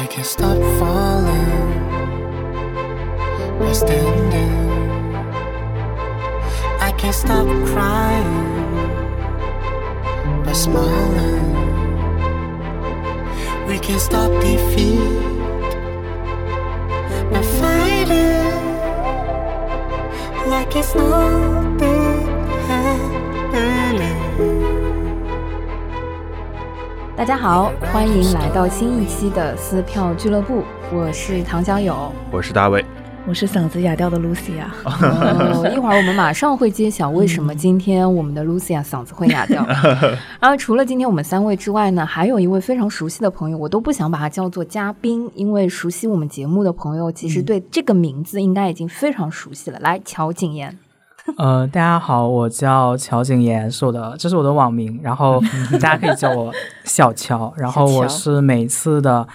[0.00, 1.78] I can't stop falling
[3.58, 4.70] by standing.
[6.80, 8.64] I can't stop crying
[10.42, 11.52] by smiling.
[13.68, 15.20] We can't stop defeat
[17.30, 18.54] by fighting
[20.48, 22.26] like it's nothing
[22.70, 24.79] happening.
[27.20, 32.10] 大家好，欢迎来到新一期的撕票俱乐部，我是唐小友。
[32.30, 32.82] 我是大卫，
[33.26, 39.62] 我是嗓子哑掉的 Lucy 啊，呃 一会儿我们马上会揭晓为什么今天我们的 Lucia 嗓子会哑掉。
[40.40, 49.78] 然后除了今天我们三位之外呢，还有一位非常熟悉的朋友，我都不想把他叫做嘉宾，因为熟悉我们节目的朋友其实对这个名字应该已经非常熟悉了。
[49.80, 50.78] 来，乔景言。
[51.36, 55.40] 呃，大家好，我叫乔景言，是我的，这是我的网名，然后
[55.72, 56.52] 大家可以叫我
[56.84, 59.26] 小乔，然后我是每次的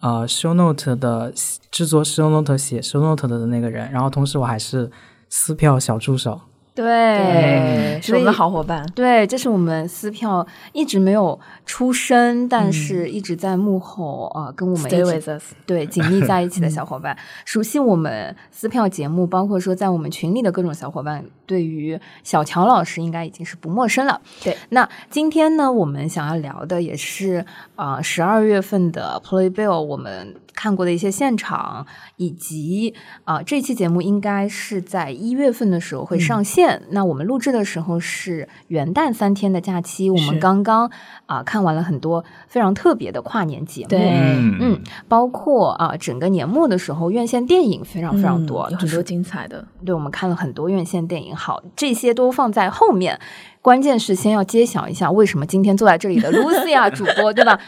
[0.00, 1.32] 呃 show note 的
[1.70, 4.90] 制作 show note 写 show note 的那个人，然后同时我还是
[5.30, 6.40] 撕票小助手。
[6.76, 8.84] 对，是我们的好伙伴。
[8.96, 24.20] 对，这是我们撕票一直没有出声，但是一直在幕后啊、呃跟我们一 Stay 起 with us，对紧密在一起的小伙伴，熟悉我们撕票节目，包括说在我们群里的各种小伙伴，对于小乔老师应该已经是不陌生了。
[24.42, 27.44] 对，那今天呢，我们想要聊的也是
[27.76, 36.82] 啊十二月份的 Playbill 我们看过的一些现场，以及啊、这期节目应该是在一月份的时候会上线。
[36.90, 40.90] 那我们录制的时候是元旦三天的假期，我们刚刚
[41.26, 43.88] 啊、看完了很多非常特别的跨年节目。
[43.88, 49.66] 对嗯嗯，包括啊、整个年末的时候，院线电影非常非常多，嗯有很多精彩的。
[49.84, 51.33] 对，我们看了很多院线电影。
[51.34, 53.18] 好，这些都放在后面。
[53.62, 57.58] 关键是先要揭晓一下为什么今天坐在这里的 Lucia 主播，对吧？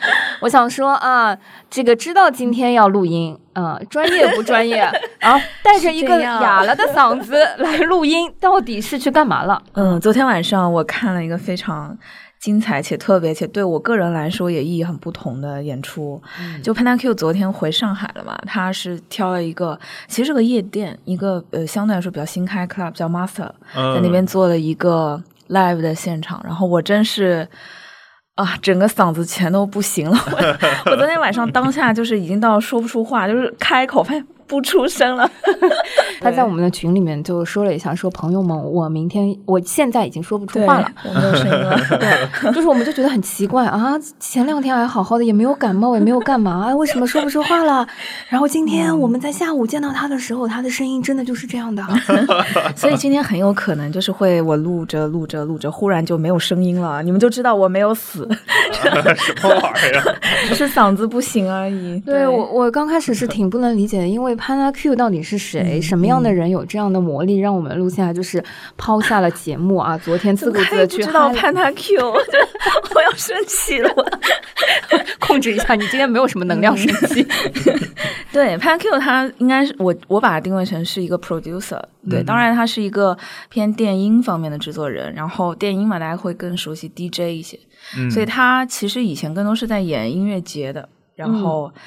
[0.43, 1.35] 我想说啊，
[1.71, 4.77] 这个知道今天要录音，啊，专业不专业？
[5.19, 9.63] 然后带着一个哑了的嗓子来录音，到底是去干嘛了？
[9.73, 11.97] 嗯，昨天晚上我看了一个非常
[12.41, 16.21] 精彩且特别且对我个人来说也意义很不同的演出。
[16.63, 27.49] 就 Panda Q 昨天回上海了嘛，他是挑了一个其实是个夜店，一个呃相对来说比较新开 club 叫 Master，在那边做了一个 live 的现场，然后我真是。
[28.37, 30.19] 啊，整个嗓子全都不行了！
[30.31, 30.37] 我
[30.93, 35.31] 我昨天晚上当下就是已经到说不出话，就是开口发现不出声了。
[36.21, 40.91] 他在我们的群里面就说了一下，说朋友们，我明天我现在已经说不出话了。
[41.05, 41.77] 我没有声音了。
[41.99, 47.87] 对，就是我们就觉得很奇怪啊，前两天还好好的，也没有感冒，也没有干嘛，哎，为什么说不出话了？
[48.29, 51.83] 然后今天我们在下午见到他的时候，他的声音真的就是这样的。
[52.75, 58.29] 所以今天很有可能就是会我录着录着录着，忽然就没有声音了，你们就知道我没有死，
[58.73, 58.91] 什
[59.43, 60.17] 么玩意儿？
[60.47, 61.99] 只是嗓子不行而已。
[62.01, 65.81] 对我，我刚开始是挺不能理解的，因为 Panda Q 到底是谁？
[65.81, 68.43] 什么样的人有这样的魔力，让我们录下来就是
[68.77, 69.97] 抛下了节目啊？
[70.05, 71.97] 昨天自顾自的去知道嗨潘他 Q？
[72.95, 73.91] 我要生气了。
[75.19, 77.27] 控制一下，你今天没有什么能量生气。
[78.33, 83.17] 对潘 Q 他应该是我我把它定位成是一个 producer，对，当然他是一个
[83.49, 87.59] 偏电音方面的制作人，然后电音嘛大家会更熟悉 DJ 一些，
[87.97, 91.81] 嗯所以他其实以前更多是在演音乐节的，然后，嗯、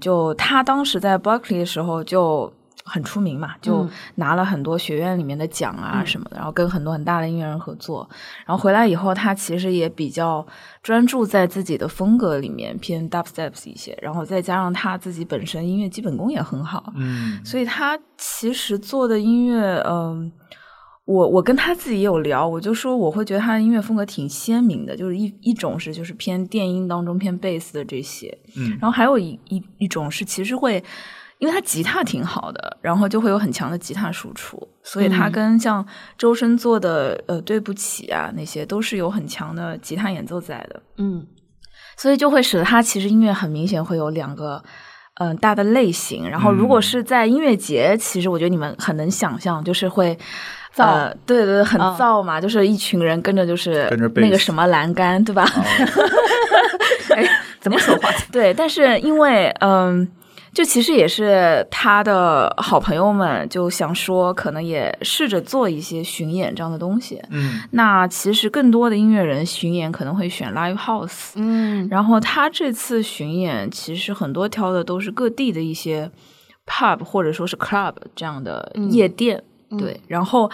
[0.00, 2.52] 就他当时在 Berkeley 的时候就
[2.84, 3.90] 很出名嘛，就嗯。
[4.16, 8.08] 拿了很多学院里面的奖啊什么的，然后跟很多很大的音乐人合作，
[8.46, 10.44] 然后回来以后，他其实也比较
[10.82, 17.44] 专注在自己的风格里面，偏 dubsteps 一些，然后再加上他自己本身音乐基本功也很好，嗯。
[17.44, 20.32] 所以他其实做的音乐，嗯，
[21.06, 30.84] 我我跟他自己也有聊，我就说我会觉得他的音乐风格挺鲜明的，就是一一种是就是偏电音当中偏贝斯的这些，嗯然后还有一一一种是其实会。
[31.38, 40.82] 因为他吉他挺好的，然后就会有很强的吉他输出，所以他跟像周深做的呃对不起啊那些都是有很强的吉他演奏在的。
[40.96, 41.26] 嗯
[41.98, 44.64] 所以就会使得他其实音乐很明显会有两个
[45.18, 46.28] 嗯、呃大的类型。
[46.30, 50.16] 然后如果是在音乐节，其实我觉得你们很能想象，就是会。
[50.78, 55.42] 呃，对对对，很啊燥嘛，就是一群人跟着就是那个什么栏杆，对吧？
[57.16, 57.26] 哎，
[57.60, 58.10] 怎么说话？
[58.30, 60.06] 对，但是因为嗯，
[60.56, 67.20] 就其实也是他的好朋友们就想说，可能也试着做一些巡演这样的东西。
[67.28, 76.10] 嗯那其实更多的音乐人巡演可能会选 live house，嗯然后他这次巡演其实很多挑的都是各地的一些
[76.66, 79.44] pub 或者说是 club 这样的夜店。
[79.78, 80.50] 对，然后，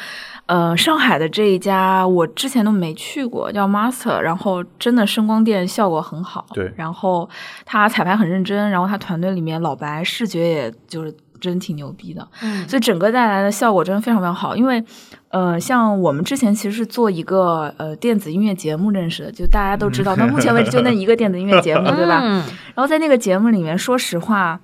[0.47, 7.29] 呃，上海的这一家我之前都没去过，叫 Master，然后真的声光电效果很好，对然后
[7.67, 14.56] 他彩排很认真，然后他团队里面老白视觉也就是真挺牛逼的，嗯所以整个带来的效果真的非常非常好。
[14.56, 14.82] 因为，
[15.29, 22.20] 呃，像我们之前其实是做一个呃电子音乐节目认识的，就大家都知道，到目前为止就那一个电子音乐节目，对吧？
[22.23, 22.43] 嗯
[22.75, 24.58] 然后在那个节目里面，说实话，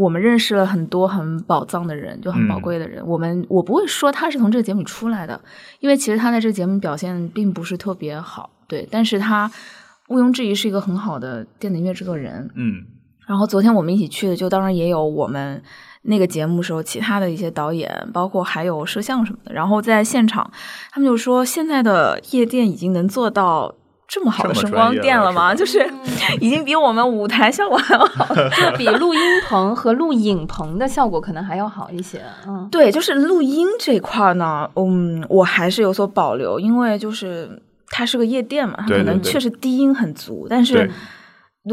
[0.00, 3.06] 我们认识了很多很宝藏的人，就很宝贵的人。
[3.06, 5.38] 我们我不会说他是从这个节目出来的，
[5.80, 9.50] 因为其实他在这个节目表现并不是特别好，对，但是他
[10.08, 12.50] 毋庸置疑是一个很好的电子音乐制作人。
[12.54, 12.82] 嗯，
[13.26, 15.62] 然后昨天我们一起去的，就当然也有我们
[16.02, 19.52] 那个节目时候其他的一些导演，包括还有摄像什么的。
[19.52, 20.50] 然后在现场，
[20.90, 23.74] 他们就说现在的夜店已经能做到。
[24.12, 25.50] 这么好的声光电了吗？
[25.50, 25.88] 了就是
[26.40, 28.34] 已经比我们舞台效果还要好。
[28.34, 28.42] 就
[28.76, 32.20] 比录音棚和录影棚的效果可能还要好一些。
[32.48, 40.90] 嗯，对，就是录音这块儿呢，嗯，我还是有所保留，因为就是它是个夜店嘛，它可能确实低音很足，但是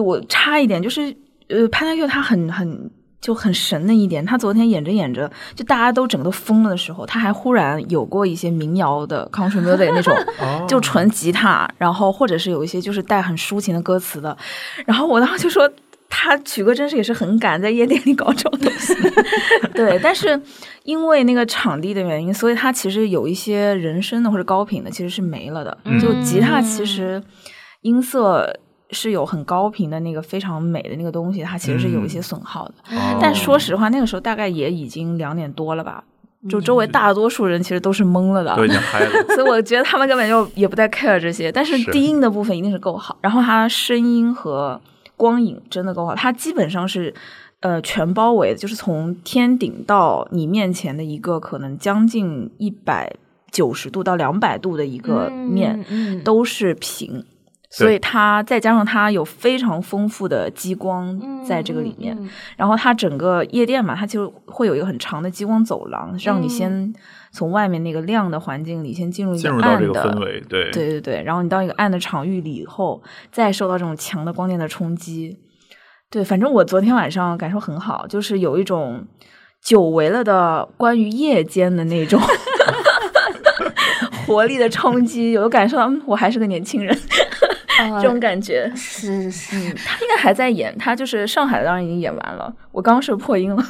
[0.03, 1.15] 我差一点，就是
[1.49, 14.37] 呃，潘大秀他很很就很神的一点，他昨天演着演着，就大家都整个都疯了的时候，他还忽然有过一些民谣的 country music 那种， 哦就纯吉他，然后或者是有一些就是带很抒情的歌词的，
[14.85, 15.69] 然后我当时就说。
[16.09, 18.95] 他曲哥真是也是很敢在夜店里搞这种东西，
[19.75, 20.41] 对，但是
[20.83, 25.77] 因为那个场地的原因，所以他其实有一些人声的或者高频的其实是没了的。
[25.83, 27.21] 嗯就吉他其实
[27.81, 28.57] 音色
[28.91, 32.73] 是有很高频的那个非常美的那个东西，它其实是有一些损耗的。
[32.97, 36.03] 哦但说实话，那个时候大概也已经两点多了吧，
[36.49, 38.55] 就周围大多数人其实都是懵了的。
[38.55, 44.79] 都已经嗨了， 所以我觉得他们根本就也不太 care 这些，但是是低音的部分一定是够好，然后它声音和
[45.17, 47.13] 光影真的够好，它基本上是
[47.59, 53.11] 呃全包围的，就是从天顶到你面前的一个可能将近一百
[53.51, 57.25] 九十度到两百度的一个面、嗯都是平。
[57.69, 66.93] 所以它再加上它有非常丰富的激光在这个里面，嗯然后它整个夜店嘛，它就会有一个很长的激光走廊，让你先
[67.31, 70.71] 从外面那个亮的环境里先进入一进入到这个个暗的氛围，对。
[70.71, 75.37] 对对对，然后你到一个暗的场域里以后，再受到这种强的光电的冲击，
[76.09, 79.05] 对，反正我昨天晚上感受很好，就是有一种
[79.61, 82.21] 久违了的关于夜间的那种
[84.25, 86.97] 活力的冲击，有感受到嗯我还是个年轻人
[87.77, 88.71] 呃这种感觉。
[88.75, 92.53] 是是，他应该还在演，他就是上海的，当然已经演完了。
[92.71, 93.63] 我刚刚是不是破音了，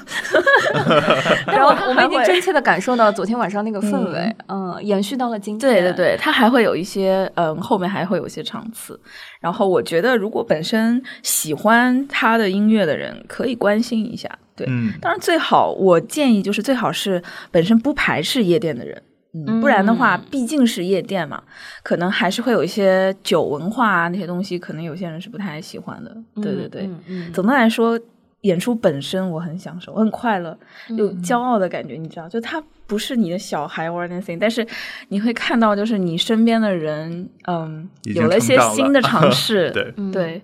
[1.47, 5.71] 然后我们已经真切的感受到昨天晚上那个氛围，嗯，延续到了今天。
[5.71, 8.99] 对对对，他还会有一些，嗯，后面还会有一些场次。
[9.39, 14.29] 然后我觉得，如果本身喜欢他的音乐的人，可以关心一下。
[14.55, 17.21] 对，嗯，当然最好，我建议就是最好是
[17.51, 19.01] 本身不排斥夜店的人。
[19.45, 20.21] 嗯，不然的话，嗯。
[20.31, 21.43] 毕竟是夜店嘛，
[21.83, 26.15] 可能还是会有一些酒文化啊那些东西，可能有些人是不太喜欢的。
[26.35, 27.33] 对对对，嗯嗯。
[27.33, 27.99] 总的来说，
[28.41, 30.57] 演出本身我很享受，我很快乐，
[30.89, 34.65] 有嗯骄傲的感觉，你知道，就他不是你的小孩 or anything，但是
[35.09, 39.93] 你会看到，就是你身边的人，嗯，有了一些新的尝试， 对。
[39.97, 40.41] 嗯对，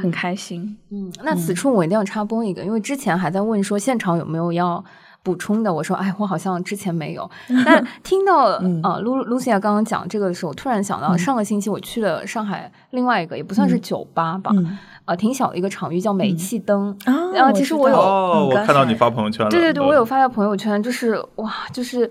[0.00, 0.76] 很开心。
[0.90, 4.82] 嗯，那此处我一定要插播一个，因为之前还在问说现场有没有要
[5.22, 7.30] 补充的，我说哎，我好像之前没有。
[7.64, 8.80] 但听到嗯。
[8.82, 14.78] 呃露露西亚刚刚讲这个的时候，我突然想到上个星期我去了上海另外一个也不算是酒吧吧，嗯。
[15.04, 16.96] 呃，挺小的一个场域叫煤气灯。
[17.04, 19.86] 啊然后其实我有哦，我看到你发朋友圈了，对对对，嗯。
[19.86, 22.08] 我有发在朋友圈，就是哇，就是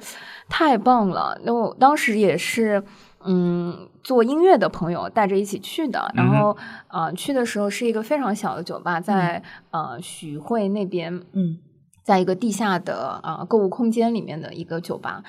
[0.49, 1.39] 太棒了。
[1.43, 2.83] 那我当时也是，
[3.23, 6.11] 嗯，做音乐的朋友带着一起去的。
[6.15, 6.55] 然后，
[6.89, 11.57] 呃，去的时候是一个非常小的酒吧，在、呃徐汇那边，嗯
[12.03, 15.23] 在一个地下的呃购物空间里面的一个酒吧。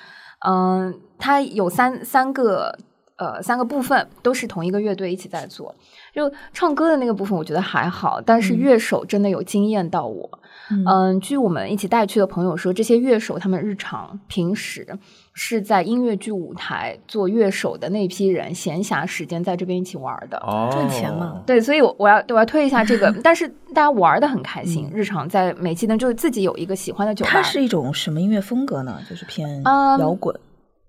[0.44, 2.76] 嗯、它有三三个
[3.16, 5.74] 呃三个部分，都是同一个乐队一起在做。
[6.12, 10.40] 就唱歌的那个部分，我觉得还好，但是嗯乐手真的有惊艳到我。
[10.70, 14.98] 嗯嗯，据我们一起带去的朋友说，这些乐手他们日常平时
[15.34, 20.36] 是在音乐剧舞台做乐手的那批人，闲暇时间在这边一起玩的。
[20.38, 28.98] 哦，赚钱嘛对，所以我我要我要推一下这个， 但是大家玩的很开心，嗯日常在每期呢就是自己有一个喜欢的酒吧，它是一种什么音乐风格呢？
[29.08, 30.34] 就是偏嗯摇滚。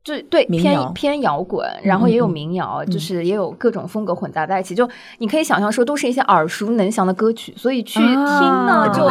[0.04, 4.76] 就对偏偏摇滚，然后也有民谣，就是也有各种风格混杂在一起。
[4.76, 4.88] 就
[5.20, 9.10] 你可以想象说，都是一些耳熟能详的歌曲，所以去听呢啊就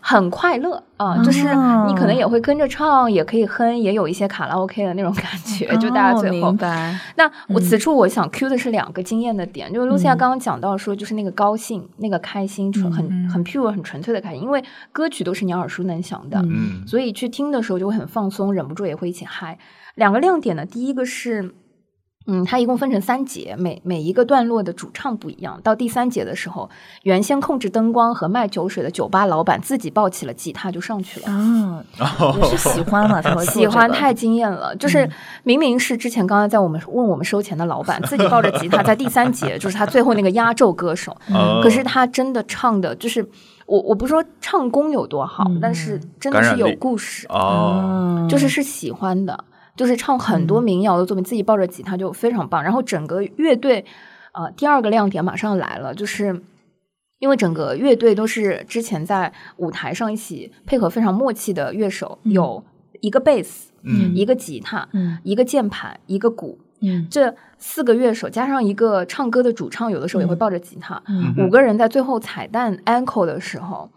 [0.00, 5.26] 很快乐啊、就是哦你可能也会跟着唱，也可以哼，也有一些卡拉 OK 的那种感
[5.58, 5.66] 觉。
[5.76, 14.62] 就大家哦最后明白，那我嗯此处我想 Q 的是两个惊艳的点，就是露西亚嗯刚刚讲到说，就是那个高兴、那个开心，纯很嗯很 pure、很纯粹的开心，因为
[14.92, 16.42] 歌曲都是你耳熟能详的，
[16.86, 19.58] 所以去听的时候就会很放松，忍不住也会一起嗨。
[19.94, 21.54] 两个亮点呢，第一个是。
[22.26, 25.60] 嗯，它一共分成三节，每每一个段落的主唱不一样。
[25.62, 26.70] 到第三节的时候，
[27.02, 31.30] 原先控制灯光和卖酒水的酒吧老板自己抱起了吉他就上去了。
[31.30, 31.84] 啊，
[32.38, 35.06] 也是喜欢嘛，才会做喜欢太惊艳了，就是
[35.42, 43.28] 明明是之前刚刚在我们问我们收钱的老板，自己抱着吉他在第三节，就是他最后那个压轴歌手，嗯可是他真的唱的就是
[43.66, 45.58] 我我不说唱功有多好，嗯。
[45.60, 47.28] 但是真的是有故事，
[48.30, 49.44] 就是是喜欢的，
[49.76, 52.62] 就是唱很多民谣的作品，自己抱着吉他就非常棒。
[52.62, 53.84] 然后整个乐队，
[54.32, 56.42] 呃，第二个亮点马上来了，就是
[57.18, 62.64] 因为整个乐队都是之前在舞台上一起配合非常默契的乐手，嗯有
[63.00, 66.58] 一个贝斯，嗯一个吉他，嗯一个键盘，一个鼓。
[66.80, 73.90] 嗯这四个乐手加上一个唱歌的主唱，有的时候也会嗯抱着吉他，嗯五个人在最后彩蛋 encore 的时候，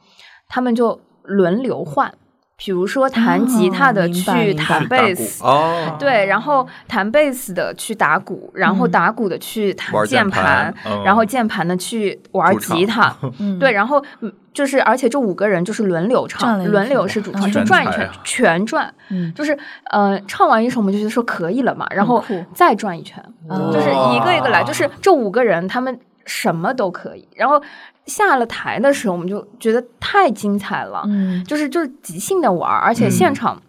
[0.48, 2.14] 他们就轮流换。
[2.58, 8.92] 比如说弹吉他的去弹贝斯，哦，对，然后弹贝斯的去打鼓，然后嗯。
[8.92, 11.04] 打鼓的去弹键盘，嗯。
[11.04, 13.60] 然后键盘的去玩吉他，嗯。
[13.60, 17.52] 对，然后嗯就是而且这五个人就是轮流唱，轮流是主唱，嗯。
[17.52, 19.32] 就转一圈全转，嗯。
[19.36, 19.56] 就是
[19.92, 22.24] 呃唱完一首我们就觉得说可以了嘛，然后
[22.56, 23.70] 再转一圈，哦。
[23.72, 27.62] 就是一个一个来，就是这五个人他们什么都可以，然后
[28.08, 31.44] 下了台的时候我们就觉得太精彩了，嗯。
[31.46, 33.62] 就是就是即兴的玩儿，而且现场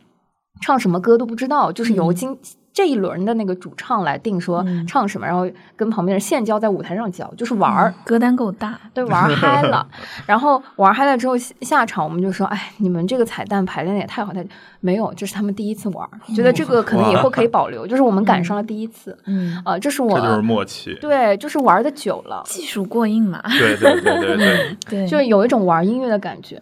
[0.62, 2.38] 唱什么歌都不知道，就是由嗯今
[2.72, 4.86] 这一轮的那个主唱来定说嗯。
[4.86, 7.92] 唱什么，然后跟旁边人现教在舞台上教，就是玩儿。
[8.04, 9.84] 歌单够大，对，玩嗨了，
[10.26, 14.46] 然后玩嗨了之后下下场，我们就说，哎，你们这个彩蛋排练的也太好，太
[14.80, 26.60] 没有，这是他们第一次玩儿，觉得这个可能以后可以保留，就是我们赶上了第一次，嗯，啊、这是这就是我默契，对，就是玩的久了，技术过硬嘛，对对对对对，对，就是有一种玩音乐的感觉，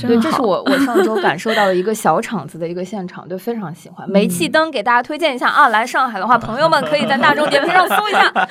[0.00, 4.08] 对，这是我我上周 感受到的一个小场子的一个现场，对，非常喜欢。
[4.08, 8.32] 煤气灯给大家推荐一下啊，来上海的话，朋友们可以在大众点评上搜一下。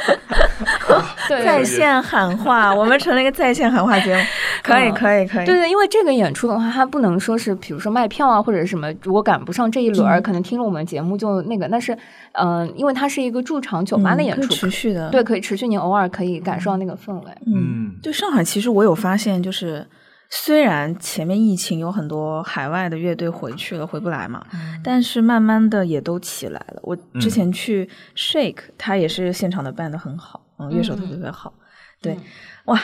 [1.27, 4.21] 对在线喊话，我们成了一个在线喊话节目，
[4.61, 11.69] 可以嗯可以可以，对对，因为这个演出的话，它不能说是，比如说卖票啊，或者什么，如果赶不上这一轮儿，可能听了我们节目就那个。
[11.69, 11.97] 但是，
[12.33, 17.31] 嗯、因为它是一个驻场酒吧的演出，持续的，对，可以持续，你偶尔可以感受到那个氛围。
[17.45, 19.87] 嗯，嗯，对上海，其实我有发现，就是
[20.29, 24.45] 虽然前面疫情有很多海外的乐队回去了，回不来嘛，
[24.83, 26.79] 但是慢慢的也都起来了。
[26.81, 31.53] 我之前去 Shake，他也是现场的办的很好，嗯，乐手特别特别好。
[32.01, 32.17] 对，
[32.65, 32.79] 哇，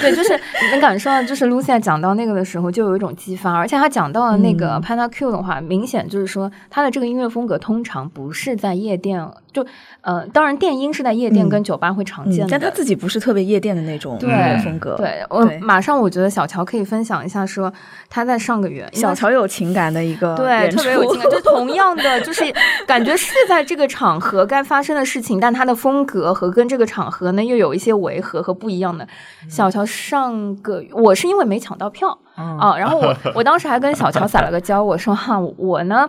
[0.00, 0.38] 对，就是
[0.70, 4.82] 能感受到，就是 Lucia 讲到那个的时候，就有一种激发，而且他讲到了那个嗯。
[4.82, 9.64] Panda Q 的话，明显就是说他的这个音乐风格通常不是在夜店，就
[10.00, 14.96] 呃，当然电音是在夜店嗯跟酒吧会常见的，嗯但他自己不是特别夜店的那种风格。
[14.96, 17.72] 对我对马上我觉得小乔可以分享一下，说
[18.10, 19.14] 他在上个月小。
[19.14, 22.42] 乔有情感的一个对，特别有情感，就同样的，就是
[22.86, 29.06] 感觉是在这个场合该发生的事情，但他的风格和跟这个场合呢又有一些违和和不一样的。
[29.48, 36.08] 小乔上个月我是因为没抢到票，嗯啊，然后我我当时还跟小乔撒了个娇，我说哈，我呢。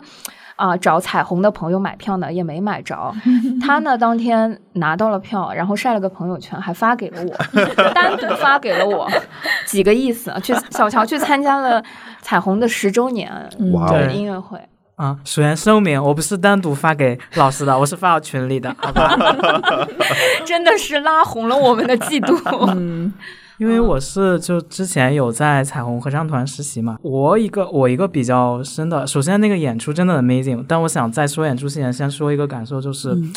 [0.56, 3.14] 啊，找彩虹的朋友买票呢，也没买着。
[3.62, 7.62] 他呢，当天拿到了票，然后晒了个朋友圈，还发给了我，
[7.94, 9.10] 单独发给了我，
[9.66, 10.40] 几个意思啊？
[10.40, 11.84] 去小乔去参加了
[12.22, 13.32] 彩虹的十周年
[13.74, 14.60] 哇的哦音乐会，
[14.96, 19.18] 啊，首先声明，我不是单独发给老师的，我是发到群里的，好吧？
[20.46, 22.72] 真的是拉红了我们的嫉妒。
[22.76, 23.12] 嗯
[23.58, 33.34] 因为我是就之前有在彩虹合唱团实习嘛，我一个我一个比较深的，首先那个演出真的 amazing，但我想在说演出之前先说一个感受，就是、嗯。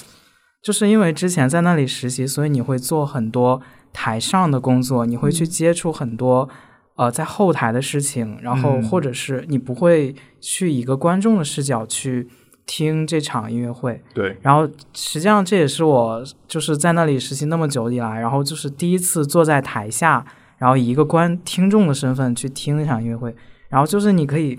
[0.62, 3.60] 就是因为之前在那里实习，所以你会做很多
[3.92, 6.48] 台上的工作，你会去接触很多、
[6.96, 8.82] 呃在后台的事情，然后嗯。
[8.82, 12.28] 或者是你不会去以一个观众的视角去
[12.66, 20.26] 听这场音乐会，对，然后实际上这也是我就是在那里实习那么久以来，然后就是第一次坐在台下，
[20.58, 23.34] 然后以一个观听众的身份去听那场音乐会，
[23.68, 24.58] 然后就是你可以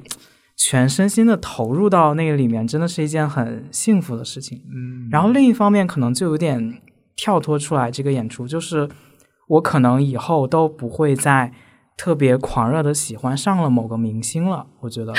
[0.55, 4.63] 全身心的投入到那个里面，真的是一件很幸福的事情。
[4.73, 6.81] 嗯，然后另一方面，可能就有点
[7.15, 8.87] 跳脱出来这个演出，就是
[9.47, 11.51] 我可能以后都不会再
[11.97, 14.65] 特别狂热的喜欢上了某个明星了。
[14.79, 15.13] 我觉得，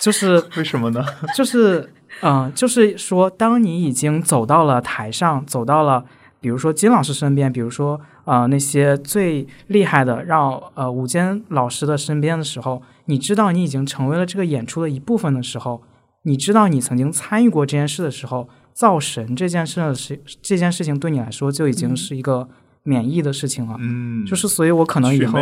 [0.00, 1.04] 就是 为什么呢？
[1.36, 6.04] 就是嗯、呃就是说，当你已经走到了台上，走到了
[6.40, 15.82] 比如说金老师身边，比如说呃那些最厉害的让呃舞间老师的身边的时候，你知道你已经成为了这个演出的一部分的时候，
[16.22, 22.48] 你知道你曾经参与过这件事的时候，造神这件事的事这件事情对你来说就已经是一个
[22.84, 23.76] 免疫的事情了。
[23.78, 25.38] 嗯，就是，所以我可能以后。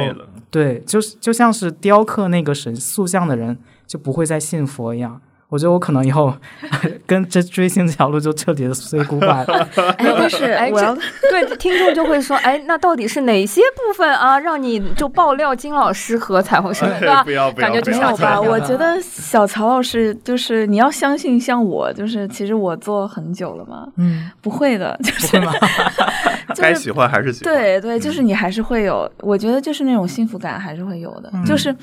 [0.50, 5.20] 对，就是就像是雕刻那个神塑像的人就不会再信佛一样。
[5.50, 6.32] 我觉得我可能以后
[7.06, 9.68] 跟这追星这条路就彻底的 say goodbye 了。
[9.98, 10.94] 哎，但是哎，我要
[11.28, 17.24] 对听众就会说，哎，那到底是哪些部分啊，让你就爆料金老师和彩虹神，对吧哎？
[17.24, 18.40] 不要不要，感觉就是要没有吧？
[18.40, 25.52] 我觉得小曹老师就是你要相信，像我就是其实我做很久了嘛，嗯，不会的，就是会吗
[26.50, 27.52] 就是该喜欢还是喜欢。
[27.54, 31.32] 对对，就是你还是会有，我觉得就是那种幸福感还是会有的。
[31.44, 31.74] 就是，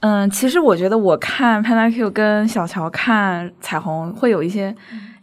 [0.00, 4.74] 嗯，其实我觉得我看 Panda Q 跟小乔看彩虹会有一些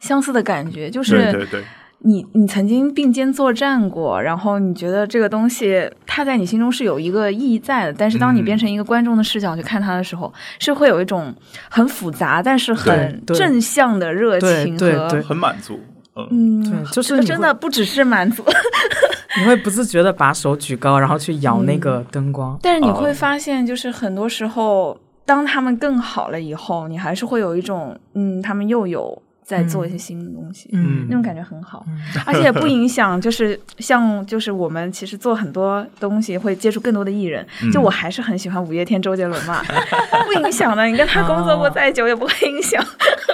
[0.01, 1.45] 相似的感觉，就是对对。
[1.45, 1.63] 对，
[1.99, 8.43] 你你曾经并肩作战过，然后你觉得这个东西它在你心中是有一个意义在的，但是当你嗯。
[8.43, 11.33] 变成一个观众的视角去看它的时候，是会有一种
[11.69, 15.79] 很复杂但是很正向的热情和很满足。
[16.15, 18.43] 嗯，嗯，对就是真的不只是满足，
[19.39, 21.79] 你会不自觉的把手举高，然后去摇那嗯。
[21.79, 22.57] 个灯光。
[22.61, 22.93] 但是你哦。
[22.93, 31.05] 会发现，就是很多时候，当他们更好了以后，你还是会有一种，嗯，他们又有在做一些新的东西，嗯。
[31.09, 31.85] 那种感觉很好，
[32.25, 39.61] 而且不影响， 就是像就是我们其实做很多东西会接触更多的艺人，就我还是很喜欢五月天周杰伦嘛，
[40.25, 42.83] 不影响的，你跟他工作过再久也不会影响，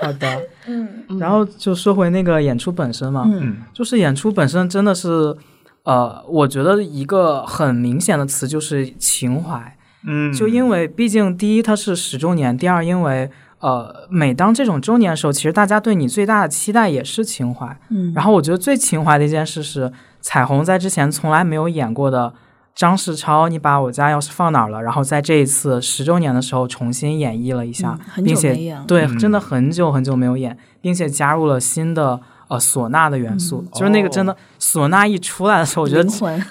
[0.02, 0.88] 好的，嗯。
[1.20, 3.40] 然后就说回那个演出本身嘛，嗯。
[3.44, 3.58] 嗯。
[3.74, 5.36] 就是演出本身真的是，
[5.84, 9.76] 呃，我觉得一个很明显的词就是情怀。
[10.08, 17.78] 嗯，就因为毕竟第一它是十周年，第二因为呃每当这种周年的时候，其实大家对你最大的期待也是情怀。
[17.90, 22.34] 嗯然后我觉得最情怀的一件事是，彩虹在之前从来没有演过的
[22.74, 24.82] 张世超，你把我家钥匙放哪儿了？
[24.82, 28.54] 然后在这一次十周年的时候重新演绎了一下，嗯并且
[28.88, 36.04] 对，嗯真的很久很久没有演，并且加入了新的呃唢呐的元素，就是那个真的唢呐一出来的时候，我觉得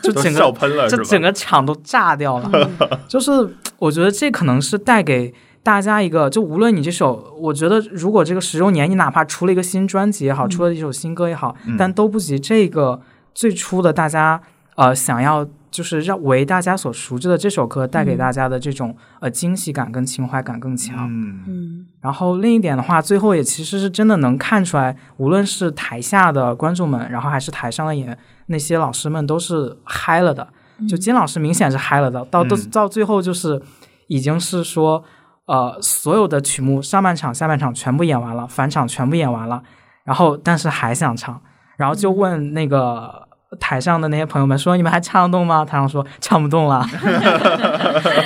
[0.03, 1.03] 就整个笑喷了，是吧？
[1.03, 2.71] 这整个场都炸掉了。
[3.09, 3.33] 就是
[3.79, 5.33] 我觉得这可能是带给
[5.69, 12.99] 大家一个，就无论你这首，我觉得如果这个十周年，你哪怕出了一个新专辑也好，出了一首新歌也好，嗯但都不及这个
[13.35, 14.41] 最初的大家
[14.77, 15.47] 呃想要。
[15.71, 21.07] 就是让为大家所熟知的这首歌带给大家的这种、呃惊喜感跟情怀感更强。
[21.07, 28.17] 嗯嗯然后另一点的话，最后也其实是真的能看出来，无论是台下的观众们，然后还是台上的演
[28.47, 30.49] 那些老师们，都是嗨了的。
[30.89, 33.61] 就金老师明显是嗨了的，到都嗯到最后就是
[34.07, 35.05] 已经是说，
[35.49, 39.61] 呃，所有的曲目上半场、下半场全部演完了，返场全部演完了，
[40.05, 41.41] 然后但是还想唱，
[41.77, 43.27] 然后就问那个。
[43.59, 46.85] 台上的那些朋友们说：“你们还唱得动吗？”台上说：“唱不动了。”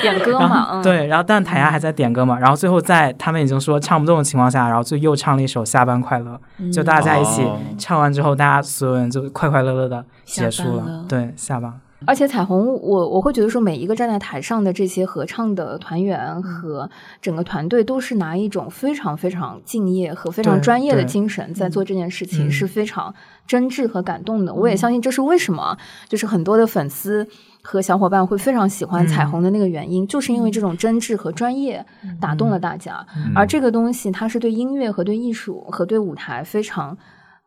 [0.03, 6.41] 点歌嘛，嗯，对，然后但台下还在点歌嘛，然后最后在他们已经说唱不动的情况下，然后就又唱了一首《下班快乐》，
[6.73, 11.73] 就大家一起哦唱完之后，大家所有人就快快乐乐的结束了对，下班。
[12.07, 16.89] 而且彩虹，我我会觉得说，每一个站在台上的这些合唱的团员和
[17.21, 23.15] 整个团队，都是拿一种非常非常敬业和非常专业的精神在做这件事情，嗯是非常
[23.47, 24.53] 真挚和感动的。
[24.53, 25.77] 我也相信这是为什么，
[26.09, 27.27] 就是很多的粉丝
[27.63, 31.85] 和小伙伴会非常喜欢彩虹的那个原因，就是因为这种真挚和专业
[32.21, 33.07] 打动了大家。
[33.35, 36.97] 而这个东西，它是对音乐和对艺术和对舞台非常。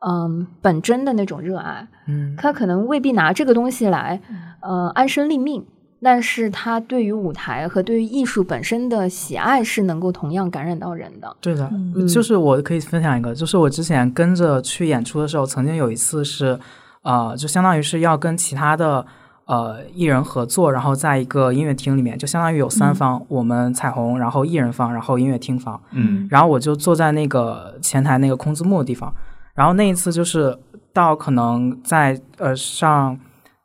[0.07, 4.21] 嗯，本真的那种热爱，嗯，他可能未必拿这个东西来，
[4.59, 5.65] 呃，安身立命，
[6.01, 11.35] 但是他对于舞台和对于艺术本身的喜爱是能够同样感染到人的。
[11.41, 12.07] 对的，嗯。
[12.07, 16.59] 就是我可以分享一个，就是我之前跟着去演出的时候，曾经有一次是，
[17.01, 19.03] 呃，就相当于是要跟其他的
[19.45, 26.27] 呃艺人合作，然后在一个音乐厅里面，就相当于有三方，我们彩虹，然后艺人方，然后音乐厅方，嗯。
[26.29, 29.11] 然后我就坐在那个前台那个空字幕的地方，
[29.55, 30.57] 然后那一次就是
[30.93, 33.17] 到可能在呃上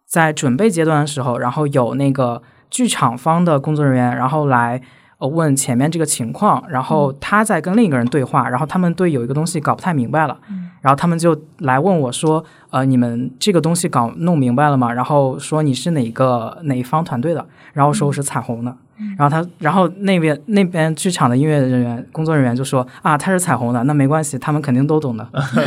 [0.06, 4.80] 在准备阶段的时候，然后有那个剧场方的工作人员，然后来
[5.18, 10.38] 呃问前面这个情况，然后他在跟另一个人对话，然后他们对有一个东西搞不太明白了，
[10.80, 14.92] 然后他们就来问我说，呃，你们这个东西搞弄明白了吗？
[14.92, 17.44] 然后说你是哪个哪一方团队的？
[17.72, 18.76] 然后说我是彩虹的。
[19.16, 25.26] 然后他，然后那边那边剧场的音乐人员、工作人员就说啊，他是彩虹的，那没关系，他们肯定都懂的，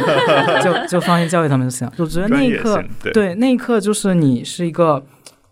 [0.64, 1.90] 就就放心交给他们就行。
[1.98, 5.04] 我觉得那一刻对那一刻就是你是一个，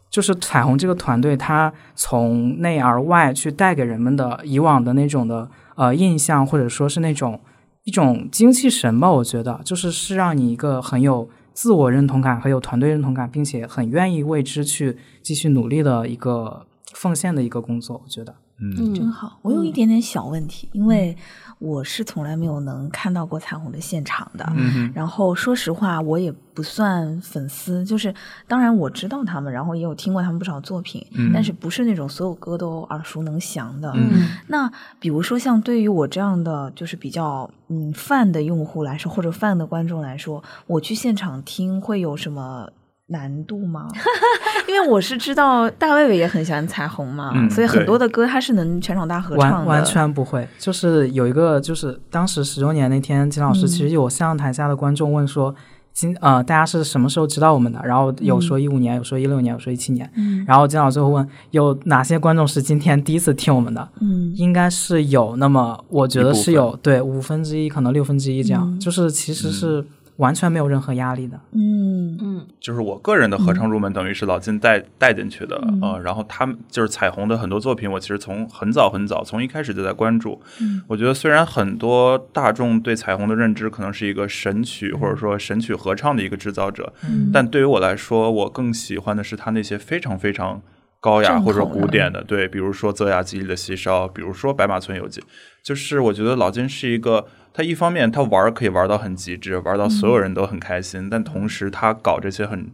[0.09, 7.39] 就是彩虹这个团队，他从内而外去带给人们的以往的那种的呃印象，或者说是那种
[7.83, 9.11] 一种精气神吧。
[9.11, 16.65] 我觉得就是是让你一个很有自我认同感、很有团队认同感，并且很愿意为之去继续努力的一个
[17.01, 17.99] 奉献的一个工作。
[18.03, 19.39] 我觉得，嗯真好。
[19.41, 21.17] 我有一点点小问题，因为
[21.57, 24.47] 我是从来没有能看到过彩虹的现场的。
[24.55, 28.13] 嗯然后说实话，我也不算粉丝，就是
[28.47, 33.91] 当然我知道他们，然后也有听过他们不少作品，嗯但是不是那种所有歌都耳熟能详的。
[33.95, 42.69] 嗯那比如说像对于我这样的就是比较嗯泛的用户来说，或者泛的观众来说，我去现场听会有什么？
[43.11, 43.87] 难度吗？
[44.67, 49.57] 因为我是知道大卫伟也很喜欢彩虹嘛，嗯所以很多的歌他是能全场大合唱的。
[49.57, 50.47] 完完全不会。
[50.57, 55.53] 就是有一个，就是当时十周年那天，金老师嗯其实有向台下的观众问说。
[55.93, 57.77] 今呃，大家是什么时候知道我们的？
[57.83, 60.09] 然后有说一五年，有说一六年，有说一七年。
[60.15, 63.85] 嗯然后金老师会问有哪些观众是今天第一次听我们的？
[63.99, 69.85] 嗯应该是有，那么我觉得是有，对五分之一，可能六分之一这样，嗯就是其实是
[70.21, 71.39] 完全没有任何压力的。
[71.51, 72.17] 嗯。
[72.21, 72.47] 嗯。
[72.59, 75.79] 就是我个人的合唱入门，等于是老金带带进去的，嗯。
[75.81, 80.39] 呃，然后他们就是彩虹的很多作品，我其实从很早很早，从一开始就在关注。
[80.61, 80.81] 嗯。
[80.87, 87.31] 我觉得虽然很多大众对彩虹的认知可能是一个神曲或者说神曲合唱的一个制造者，嗯。
[87.33, 90.61] 但对于我来说，我更喜欢的是他那些非常非常
[91.01, 95.19] 高雅或者古典的，对，比如说《泽雅基里的西烧》，比如说《白马村游记》，
[95.63, 102.69] 就是我觉得老金是一个，他一方面他玩可以玩到很极致，玩到所有人都很开心，但同时他搞这些很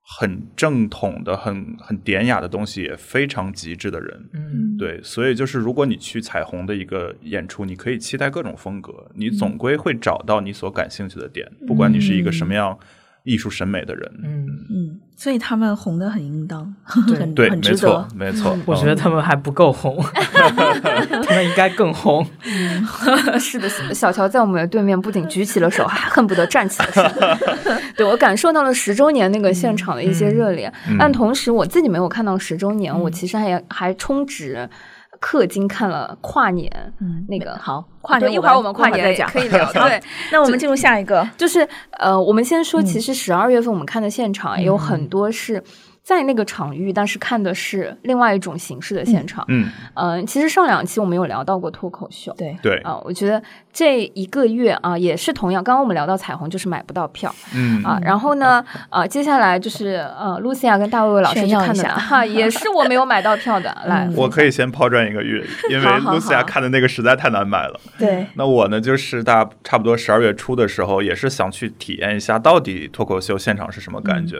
[0.00, 4.30] 很正统的、很很典雅的东西也非常极致的人。
[4.32, 4.76] 嗯。
[4.78, 12.54] 对，所以就是如果你去彩虹的一个演出，你可以期待各种风格，你总归会找到你所感兴趣的点，不管你是一个什么。
[12.54, 12.78] 样
[13.24, 14.10] 艺术审美的人。
[14.24, 16.74] 嗯，嗯，所以他们红的很应当，
[17.06, 17.18] 对。
[17.18, 18.08] 很对，很值没错得，。
[18.16, 18.58] 没错。
[18.66, 20.02] 我觉得他们还不够红，
[21.24, 22.26] 他们应该更红。
[23.38, 27.02] 是的， 是的，小乔在我们的对面不仅举起了手，还恨不得站起了手。
[27.96, 30.96] 对我感受到了十周年那个现场的一些热烈，嗯。
[30.98, 34.68] 但同时我自己没有看到十周年，我其实还还充值
[35.20, 36.70] 氪金看了跨年。
[37.00, 39.72] 嗯，那个好，跨年一会儿我们跨年再讲，可以 聊。
[39.72, 40.00] 对，
[40.32, 41.26] 那我们进入下一个。
[41.36, 41.66] 就是
[41.98, 45.62] 呃，我们先说，嗯其实十二月份我们看的现场也有很多是
[46.10, 49.44] 在那个场域，但是看的是另外一种形式的现场。
[49.46, 52.34] 嗯，嗯、其实上两期我们有聊到过脱口秀。
[52.36, 53.40] 对，对，啊、我觉得
[53.72, 55.62] 这一个月啊，也是同样。
[55.62, 57.96] 刚刚我们聊到彩虹，就是买不到票嗯啊。
[58.02, 63.72] 然后呢，呃，接下来就是呃，露西亚跟大卫卫老师去看的哈，也是我没有买到票的。
[63.86, 67.80] 来，嗯我可以先抛砖引个玉，因为露西亚看的那个实在太难买了。
[67.96, 74.38] 对，那我呢，就是大差不多十二月初的时候，也是想去体验一下到底脱口秀现场是什么感觉，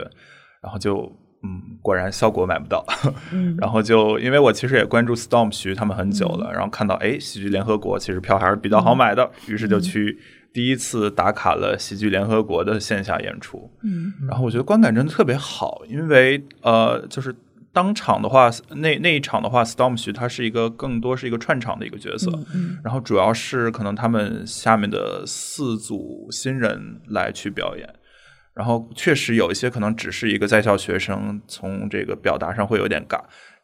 [0.61, 1.09] 然后就
[1.43, 2.85] 嗯，果然效果买不到。
[3.33, 10.19] 嗯然后就因为我其实也关注 Storm 徐他们很久了，然后看到哎，喜剧联合国其实票还是比较好买的，于是就去
[10.53, 13.71] 第一次打卡了喜剧联合国的线下演出。
[13.83, 17.35] 嗯然后我觉得观感真的特别好，因为呃，就是
[17.73, 27.89] 当场的话，那那一场的话，Storm 徐他是一个更多是一个串场的一个角色，嗯然后主要是可能他们下面的四组新人来去表演。
[28.53, 33.21] 然后确实有一些可能只是一个在校学生，从这个表达上会有点尬，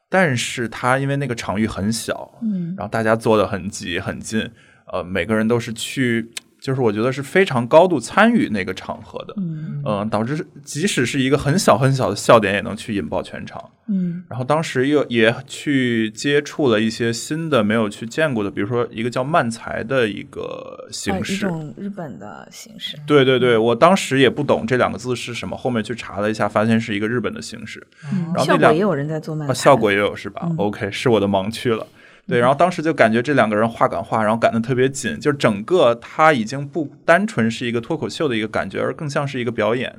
[0.09, 4.49] 但是他因为那个场域很小，嗯然后大家坐得很挤很近，
[4.91, 6.31] 呃，每个人都是去，
[6.67, 13.63] 就是我觉得是非常高度参与那个场合的，嗯嗯、导致即使是一个很小很小的笑点，也能去引爆全场。
[13.89, 21.37] 嗯然后当时又也去接触了一些新的没有去见过的，比如说一个叫漫才的一个形式。
[21.37, 22.97] 种日本的形式。
[23.07, 27.81] 对对对，我当时也不懂这两个字是什么，后面去查了一下，发现是一个日本的形式。
[28.11, 31.87] 嗯然后那两效果也有人在做漫啊，才，效果也有是吧、嗯 o k 是我的盲区了。
[32.27, 39.95] 对，然后当时就感觉这两个人话赶话，然后赶得特别紧，就整个他已经不单纯是一个脱口秀的一个感觉，而更像是一个表演。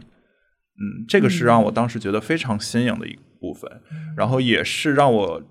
[0.80, 3.80] 嗯，这个是让我当时觉得非常新颖的一部分，
[4.16, 5.42] 然后也是让我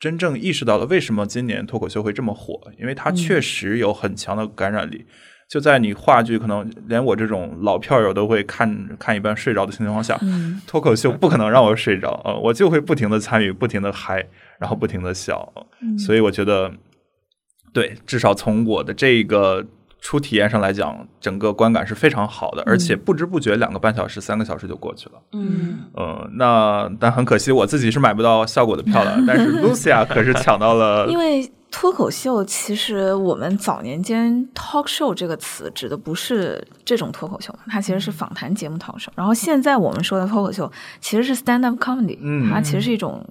[0.00, 5.06] 真正意识到了为什么今年脱口秀会这么火，因为它确实有很强的感染力。
[5.48, 14.26] 就在你话剧可能连我这种老票友都会看看一半睡着的情况下，嗯脱口秀不可能让我睡着啊、呃我就会不停的参与，不停的嗨，
[14.62, 16.70] 然后不停的笑，嗯所以我觉得，
[17.72, 19.66] 对，至少从我的这个
[20.00, 25.14] 初体验上来讲，整个观感是非常好的，而且不知不觉两个半小时、三个小时就过去了。
[25.32, 39.08] 嗯，呃，那但很可惜，我自己是买不到效果的票了， 但是 Lucia 可是抢到了 因为脱口秀，其实我们早年间 talk show 这个词指的不是这种脱口秀，它其实是访谈节目 talk show。
[39.16, 40.70] 然后现在我们说的脱口秀
[41.00, 43.24] 其实是 stand up comedy，嗯它其实是一种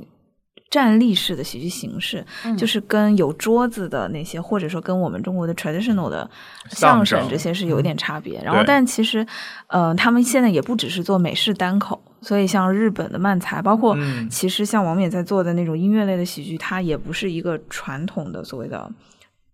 [0.71, 6.27] 站立式的喜剧形式，嗯就是跟有桌子的那些，或者说跟我们中国的 traditional 的
[6.69, 8.41] 相声这些是有一点差别。
[8.41, 9.23] 然后，但其实，
[9.67, 18.89] 呃，他们现在也不只是做美式单口，所以像日本的漫才，包括嗯其实像王冕在做的那种音乐类的喜剧，它也不是一个传统的所谓的。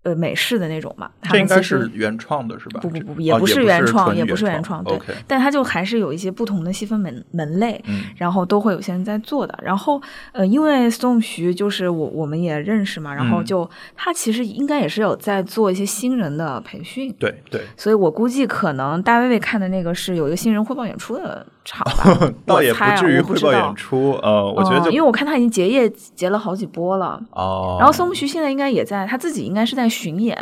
[0.07, 2.79] 呃，美式的那种嘛，他这应该是原创的是吧？
[2.79, 9.59] 不不不，也不是原创，也不是纯原创，对但它就还是有一些不同的细分门门类，嗯然后都会有些人在做的。
[9.61, 30.37] 然后呃，因为 Storm 徐就是我我们也认识嘛，然后嗯就他其实应该也是有在做一些新人的培训，对对，所以我估计可能大卫卫看的那个是有一个新人汇报演出的场吧， 倒也我猜啊至于汇报演出，呃，我觉得就嗯因为我看他已经结业结了好几波了，哦，然后松木徐现在应该也在他自己应该是在巡演。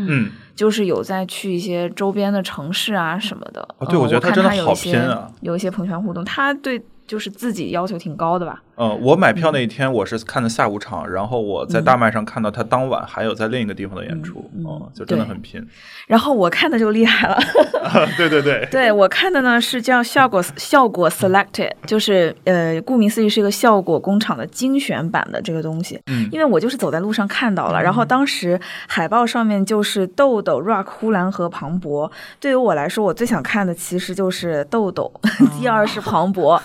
[0.00, 3.60] 嗯，就是有在去一些周边的城市啊什么的。
[3.78, 8.62] 哦对嗯我觉得他真的好看有一些拼啊有一些朋友圈互动，他对就是自己要求挺高的吧？
[8.78, 14.64] 呃，我买嗯票那一天我是看的下午场，然后我在大麦上看到他当晚还有在另一个地方的演出，嗯
[14.94, 15.60] 就真的很拼。
[16.06, 17.36] 然后我看的就厉害了，
[18.16, 26.00] 对对对，对我看的呢是叫效果效果 selected，就是呃，顾名思义是一个效果工厂的精选版的这个东西。
[26.06, 32.10] 嗯因为我就是走在路上看到了，然后当时海报上面就是豆豆、Rock、呼兰和庞博。
[32.38, 35.10] 对于我来说，我最想看的其实就是豆豆，
[35.58, 36.62] 第二是庞博，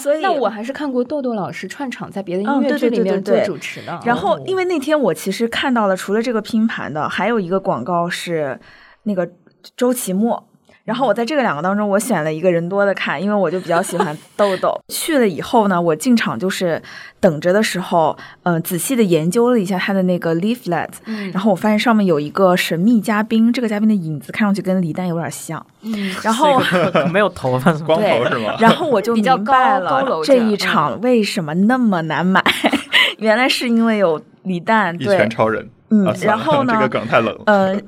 [0.00, 4.00] 所以哦那我还是看过豆豆老师串场在别的音乐剧里面做对对对对主持的。
[4.04, 8.58] 然后，哦因为那天我其实看到了，除了这个拼盘的，还有一个广告是
[9.04, 9.30] 那个
[9.76, 10.48] 周奇墨。
[10.86, 14.72] 然后我在这个两个当中，我选了一个人多的看，因为我就比较喜欢 豆豆。
[14.88, 16.80] 去了以后呢，我进场就是
[17.18, 25.64] 等着的时候，嗯、仔细的研究了一下他的那个 leaflet，、嗯然后我发现上面有一个神秘嘉宾，这个嘉宾的影子看上去跟李诞有点像。
[25.82, 26.62] 嗯，然后
[27.12, 27.72] 没有头发？
[27.80, 28.54] 光头是吗？
[28.60, 32.40] 然后我就明白了这一场为什么那么难买，
[33.18, 34.94] 原来是因为有李诞。
[34.94, 35.68] 一对拳，超人。
[35.90, 37.42] 嗯然后呢 这个梗太冷了。
[37.46, 37.84] 嗯、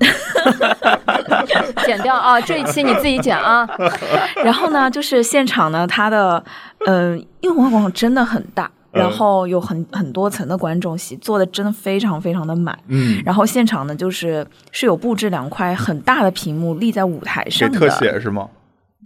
[1.84, 3.68] 剪掉啊， 这一期你自己剪啊。
[4.44, 6.42] 然后呢，就是现场呢，它的，
[6.86, 12.78] 嗯、因为文化广场真的很大，嗯然后有很很多层的观众席，坐的真的非常非常的满。
[12.88, 18.48] 嗯，然后现场呢，就是是有布置两块很大的屏幕立在舞台上的，特写是吗？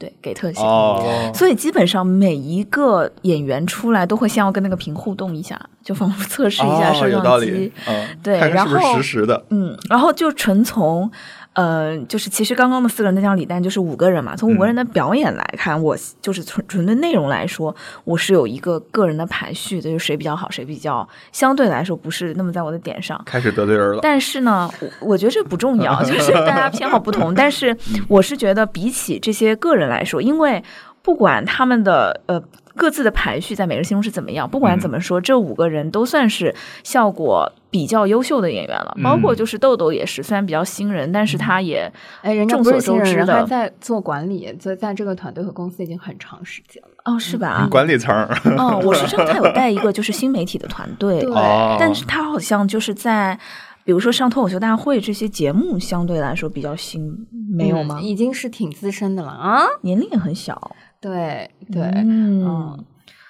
[0.03, 0.61] 对，给特写。
[0.61, 9.45] 哦，所以基本上每一个演员出来都会先要跟那个屏互动一下，就仿佛测试一下哦摄有道理像机。，嗯，对然后是实时的。
[9.51, 11.09] 嗯，然后就纯从，
[11.55, 14.35] 呃，就是其实刚刚的四个人再加上李诞就是五个人嘛。
[14.35, 23.21] 从五个人的表演来看，我就是纯纯对内容来说，我是有一个个人的排序的，就是谁比较好，谁比较相对来说不是那么在我的点上。
[23.27, 23.99] 开始得罪人了。
[24.01, 27.35] 但是呢，我我觉得这不重要， 就是大家偏好不同。
[27.35, 27.77] 但是
[28.09, 30.63] 我是觉得，比起这些个人来说，因为
[31.03, 32.43] 不管他们的呃
[32.75, 38.97] 各自的排序在每个人心中是怎么样，不管怎么说，这五个人都算是效果比较优秀的演员了。
[39.03, 41.91] 包括就是豆豆也是，虽然比较新人，但是他也
[42.23, 46.89] 哎，人家众所不是新人，周知的人还在做管理，在在这个团队和公司已经很长时间了。
[47.05, 47.67] 哦是吧？
[47.71, 48.15] 管理层，
[48.57, 53.39] 哦，我是知道他有带一个就是新媒体的团队， 对哦但是他好像就是在。
[53.85, 57.99] 比如说上脱口秀大会这些节目，相对来说比较新，没有吗？
[57.99, 59.65] 嗯已经是挺资深的了啊。
[59.81, 60.71] 年龄也很小，
[61.03, 62.85] 对对，嗯嗯，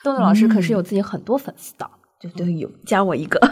[0.04, 1.90] 豆豆老师可是有自己很多粉丝的。
[2.20, 3.40] 对对，有加我一个，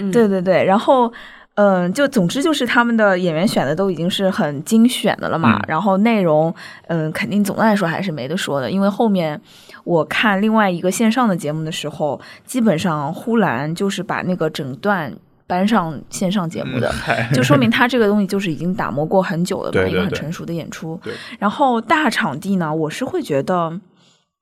[0.00, 1.12] 对，对对对，然后。
[1.56, 6.52] 嗯，就总之就是他们的演员选的都已经是很精选的了嘛，嗯然后内容，
[6.88, 9.40] 嗯，肯定总的来说还是没得说的，因为后面
[9.84, 15.14] 我看另外一个线上的节目的时候，基本上呼兰就是把那个整段
[15.46, 16.92] 搬上线上节目的，
[17.32, 21.00] 就说明他这个东西就是已经打磨过很久了一个很成熟的演出。
[21.38, 23.80] 然后大场地呢，我是会觉得。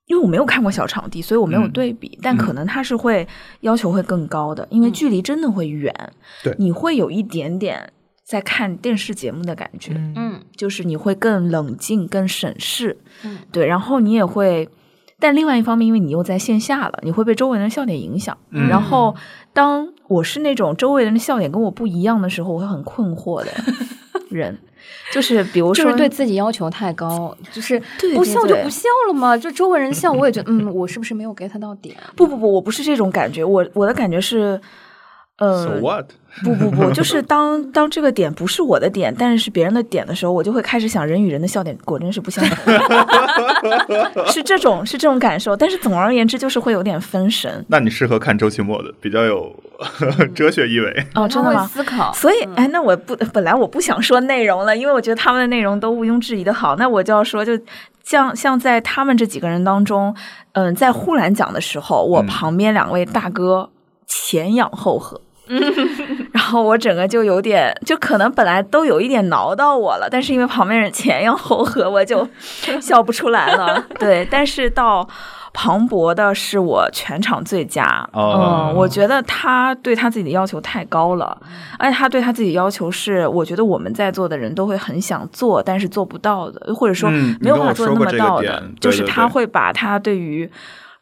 [0.05, 1.71] 因为我没有看过小场地，所以我没有嗯。
[1.71, 3.25] 对比，但可能它是会
[3.61, 5.95] 要求会更高的，因为距离真的会远，
[6.43, 6.53] 对。
[6.59, 7.89] 你会有一点点
[8.21, 10.13] 在看电视节目的感觉，嗯。
[10.17, 10.41] 嗯。
[10.57, 13.39] 就是你会更冷静、更审视，嗯。
[13.53, 14.67] 对，然后你也会，
[15.21, 18.67] 但另外一方面，因为你又在线下了，你会被周围人的笑点影响，嗯。
[18.67, 19.15] 然后
[19.53, 23.51] 当我是那种周围人的笑点跟我不一样的时候，我会很困惑的
[24.29, 24.57] 人，
[25.13, 27.79] 就是比如说就是对自己要求太高，就是
[28.15, 29.37] 不笑就不笑了嘛。
[29.37, 31.95] 就周围人笑，我也觉得，嗯，我是不是没有 get 到点？
[32.15, 34.59] 不不不，我不是这种感觉，我我的感觉是，
[35.43, 36.05] 呃 So what？
[36.43, 42.73] 不不不，就是当当这个点不是我的点，但是是别人的点的时候，我就会开始想，人与人的笑点果真是不相同，
[44.33, 45.55] 是这种是这种感受。
[45.55, 49.55] 但是总而言之，就是会有点分神那你适合看周奇墨的，比较有
[50.33, 51.05] 哲学意味。
[51.13, 51.67] 哦，真的吗？
[51.67, 56.75] 思考，所以，哎，那我不本来我不想说内容了，因为我觉得他们的内容都毋庸置疑的好。
[56.77, 57.51] 那我就要说，就
[58.03, 60.15] 像像在他们这几个人当中，
[60.53, 63.69] 嗯、在忽然讲的时候，我嗯旁边两位大哥
[64.07, 65.21] 前仰后合。
[66.31, 72.27] 然后我整个就有点，就可能本来都有一点挠到我了，但是因为旁边人前仰后合，我就
[72.81, 73.85] 笑不出来了。
[73.99, 75.07] 对，但是到
[75.53, 78.07] 庞博的是我全场最佳。
[78.13, 81.37] 哦嗯，我觉得他对他自己的要求太高了，
[81.77, 90.49] 而且他对他自己要求是，我觉得我们在座的人都会很想做，但是做不到的，或者说嗯没有办法做那么到的，点就是他会把他对于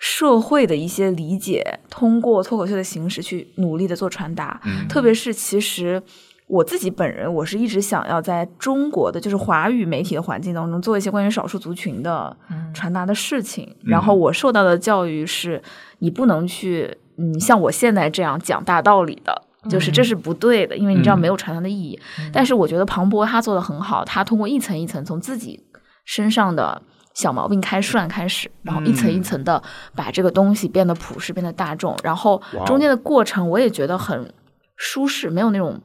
[0.01, 4.59] 社会的一些理解，通过脱口秀的形式去努力的做传达。
[4.65, 6.01] 嗯特别是其实
[6.47, 12.35] 我自己本人，我是一直想要在中国的就是华语媒体的环境当中做一些关于少数族群的
[12.73, 13.75] 传达的事情。
[13.83, 15.61] 然后我受到的教育是，
[15.99, 19.43] 你不能去嗯像我现在这样讲大道理的。
[19.69, 21.99] 就是这是不对的，因为你这样没有传达的意义。
[22.33, 25.63] 但是我觉得庞博他做的很好，他通过一层一层从自己
[26.03, 26.81] 身上的
[27.13, 29.61] 小毛病开涮开始，然后一层一层的
[29.95, 34.33] 把这个东西变得朴实、变得大众，然后中间的过程我也觉得很
[34.75, 35.79] 舒适，没有那种。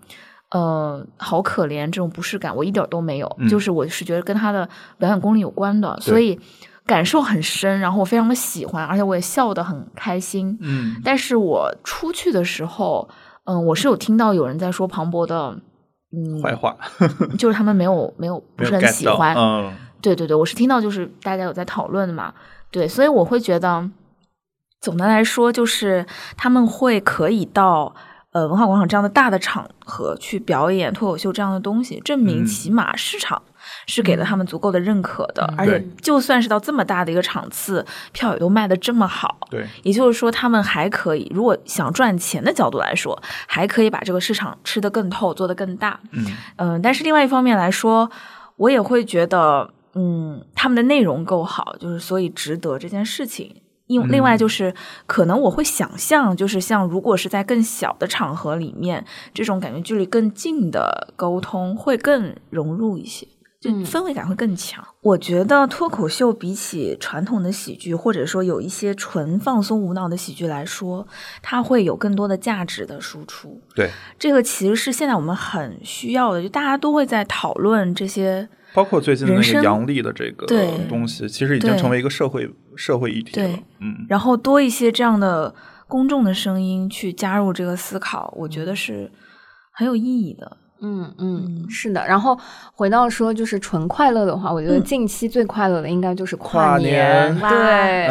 [0.53, 3.27] 呃，好可怜这种不适感，我一点都没有。
[3.41, 6.39] 嗯就是我是觉得跟他的表演功力有关的，所以
[6.87, 10.57] 感受很深，然后我非常的喜欢，而且我也笑得很开心。
[10.61, 13.09] 嗯但是我出去的时候，
[13.45, 15.59] 嗯、我是有听到有人在说庞博的，
[16.13, 16.77] 嗯，坏话
[17.37, 22.33] 就是他们没有没有不是很喜欢，嗯对对对，我是听到就是大家有在讨论的嘛，
[22.71, 23.91] 对，所以我会觉得，
[24.81, 26.07] 总的来说就是
[26.37, 27.95] 他们会可以到
[28.33, 32.47] 呃文化广场这样的大的场合去表演脱口秀这样的东西，证明嗯。
[32.47, 33.43] 起码市场
[33.87, 39.67] 是给了他们足够的认可的，而且就算是到这么大的一个场次，票也都卖的这么好，对。
[39.83, 45.99] 也就是说，他们还可以，如果想赚钱的角度来说，还可以把这个市场吃得更透，做得更大。
[46.13, 46.27] 嗯。
[46.57, 48.09] 嗯，但是另外一方面来说，
[48.57, 53.63] 我也会觉得，嗯，他们的内容够好，就是所以值得这件事情。
[53.87, 54.75] 因另外就是，
[55.07, 63.27] 可能我会想象，就是像如果是在更小的场合里面，这种感觉距离更近的沟通会更融入一些。
[63.61, 64.85] 就嗯氛围感会更强。
[65.03, 71.07] 我觉得脱口秀比起传统的喜剧，或者说有一些纯放松无脑的喜剧来说，
[71.41, 73.63] 它会有更多的价值的输出。
[73.75, 78.49] 对，这个其实是现在我们很需要的，就大家都会在讨论这些。
[78.77, 80.47] 包括最近的那个阳历的这个
[80.87, 83.65] 东西，其实已经成为一个社会社会议题了对。
[83.81, 85.55] 嗯，然后多一些这样的
[85.89, 89.11] 公众的声音去加入这个思考，我觉得是
[89.73, 90.59] 很有意义的。
[90.81, 92.07] 嗯嗯，是的。
[92.07, 92.39] 然后
[92.75, 96.87] 回到说，就是纯快乐的话，我觉得嗯近期最快乐的应该就是跨年。
[96.87, 98.11] 年对，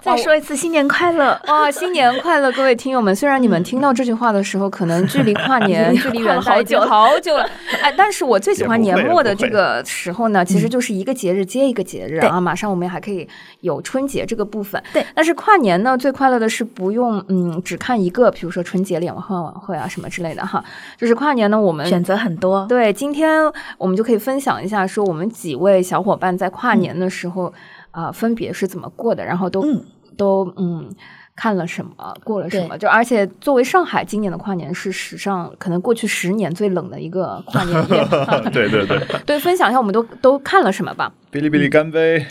[0.00, 1.40] 再说一次新年快乐！
[1.48, 3.14] 哇，新年快乐，各位听友们！
[3.14, 7.48] 虽然你们听到这句话的时候，可能距离跨 年、距离元旦已经好久了，
[7.82, 12.40] 哎，但是我最喜欢年末的这个时候呢，其实就是一个节日接一个节日啊。
[12.40, 13.26] 马上我们还可以
[13.60, 15.04] 有春节这个部分，对。
[15.14, 20.62] 但是跨年呢，最快乐的是不用嗯只看一个，比如说春节联欢晚会啊什么之类的哈。
[20.98, 23.42] 就是跨年呢，我们选择很多，对，今天
[23.78, 27.52] 我们就可以分享一下，说我们几位小伙伴在跨年的时候
[27.90, 29.84] 啊、分别是怎么过的，然后都、嗯
[30.16, 30.94] 都嗯。
[31.36, 31.92] 看了什么，
[32.22, 32.78] 过了什么？
[32.78, 38.06] 就而且作为上海今年的跨年是史上可能过去十年最冷的一个跨年夜
[38.52, 41.12] 对 对 对， 对，分享一下我们都都看了什么吧。
[41.32, 42.24] 哔哩哔哩干杯！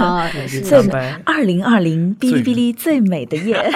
[0.00, 0.78] 啊，是最
[1.26, 3.70] 二零二零哔哩哔哩最美的夜，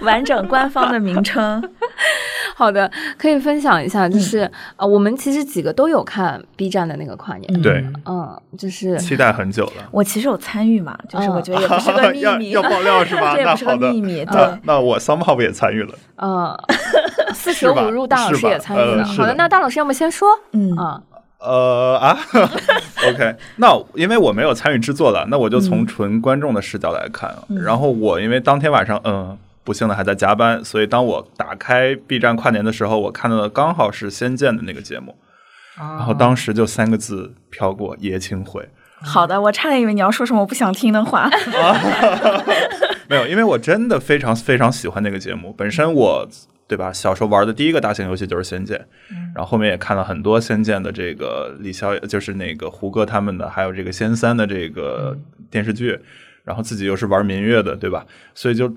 [0.00, 1.62] 完整官方的名称。
[2.54, 9.88] 好的，可以分享一下，就是、呃，我们其实几个都有看 B 站的那个跨年，对，嗯，就是期待很久了。
[9.90, 13.32] 我其实有参与嘛，就是嗯我觉得也不是个 秘密，要要爆料是吧？
[13.36, 14.24] 这也不是那好的，个秘密。
[14.26, 15.94] 那对，那我 somehow 也参与了。
[16.16, 16.56] 嗯，
[17.34, 19.02] 四舍五入，大老师也参与了。
[19.02, 21.00] 呃好的，那大老师要么先说，嗯啊，
[21.38, 22.18] 呃 啊
[23.08, 27.34] ，OK，那因为我没有参与制作了，那我就从纯观众的视角来看。
[27.64, 29.36] 然后我因为当天晚上，嗯，
[29.70, 35.16] 不幸的还在加班，所以当我打开 B 站跨年的时候，我看到的刚好是《仙剑》的那个节目，
[35.78, 38.68] 然后当时就三个字飘过：爷青回。
[38.98, 41.30] 好的，我差点以为你要说什么我不想听的话。
[43.06, 45.54] 没有，因为我真的非常非常喜欢那个节目。
[45.56, 46.28] 本身我
[46.66, 48.76] 对吧，小时候玩的第一个大型游戏就是《仙剑》，
[49.36, 55.16] 然后后面也看了很多《仙剑》的这个李逍遥，就是那个胡歌他们的，还有这个仙三的这个
[55.48, 55.98] 电视剧，
[56.44, 58.04] 然后自己又是玩民乐的，对吧？
[58.34, 58.68] 所以就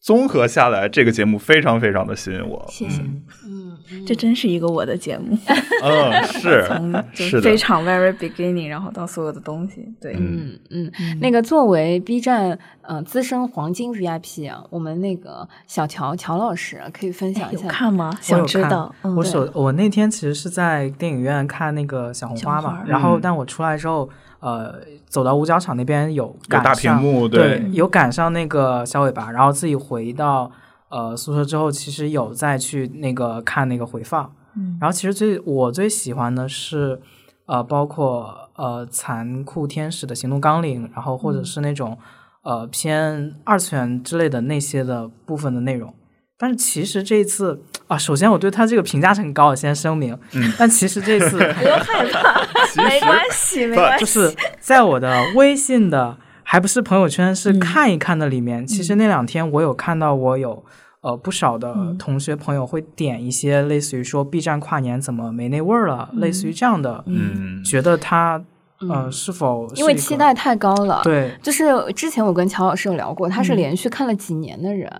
[0.00, 2.64] 综合下来，这个节目非常非常的吸引我。
[2.68, 3.02] 谢谢。
[3.46, 3.60] 嗯。
[4.06, 5.36] 这真是一个我的节目，
[5.82, 10.56] 嗯，是 从就是非，常 very beginning，然后到所有的东西，对，嗯。
[10.70, 17.66] 嗯嗯，那个作为 B 站呃资深黄金 VIP 啊，我们那个小乔乔老师啊可以分享一有下。
[17.68, 18.16] 看吗？
[18.22, 19.32] 想知道，嗯我对。
[19.32, 24.08] 首我那天其实是在电影院看那个小红花嘛然后但我出来之后，
[24.40, 24.74] 呃，
[25.06, 30.50] 走到五角场那边有赶大屏上幕对对，有赶上那个小尾巴，然后自己回到
[30.88, 37.00] 呃宿舍之后，其实有再去那个看那个回放，嗯然后其实最我最喜欢的是
[37.46, 41.98] 呃，包括呃残酷天使的行动纲领，然后或者是那种、
[42.42, 45.92] 呃偏二次元之类的那些的部分的内容。
[46.40, 50.18] 但是其实这一次啊，首先我对他这个评价是很高，我先声明。
[50.32, 50.50] 嗯。
[50.58, 52.40] 但其实这次不用害怕，
[52.82, 60.64] 没关系，没关系，就是在我的微信的，还不是朋友圈，是嗯看一看的里面，其实那两天我有看到我有
[61.02, 68.42] 呃不少的嗯同学朋友会点一些类似于说 B 站跨年怎么没那味儿了，类似于这样的，嗯，觉得他
[68.88, 71.36] 呃是否是因为期待太高了，对。
[71.42, 74.90] 就是之前我跟乔老师有聊过，他是连续看了几年的人，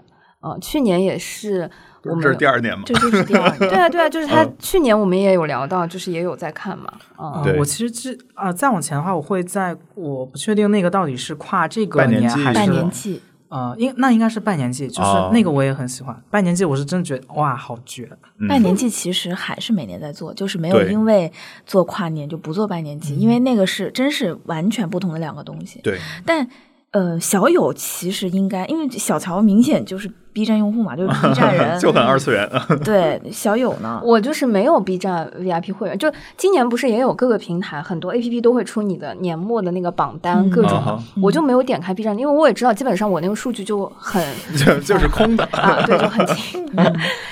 [0.41, 1.71] 呃，去年也是
[2.05, 16.19] 我们这是第二年嘛，这就是第二年， 对啊对啊，就是他嗯去年我们也有聊到，就是也有在看嘛，嗯，呃我其实之啊、再往前的话，我会在我不确定那个到底是跨这个年还是半年季，呃，应那应该是半年季，就是哦那个我也很喜欢。
[16.31, 18.09] 半年季我是真的觉得哇，好绝！
[18.39, 21.31] 嗯半年季其实还是每年在做，就是没有因为
[21.67, 25.81] 做跨年就不做半年季，因为那个是真是完全不同的两个东西。
[25.83, 26.49] 对，但
[26.93, 32.51] 呃，小友其实应该，因为小乔明显就是 B 站用户嘛，就是 B 站人， 就很二次元，
[32.85, 44.21] 对小友呢，我就是没有 B 站 VIP 会员，就今年不是也有各个平台很多 APP 都会出你的年末的那个榜单，嗯各种我就没有点开 B 站，因为我也知道基本上我那个数据就很
[44.59, 46.69] 就就是空的，啊，对，就很轻。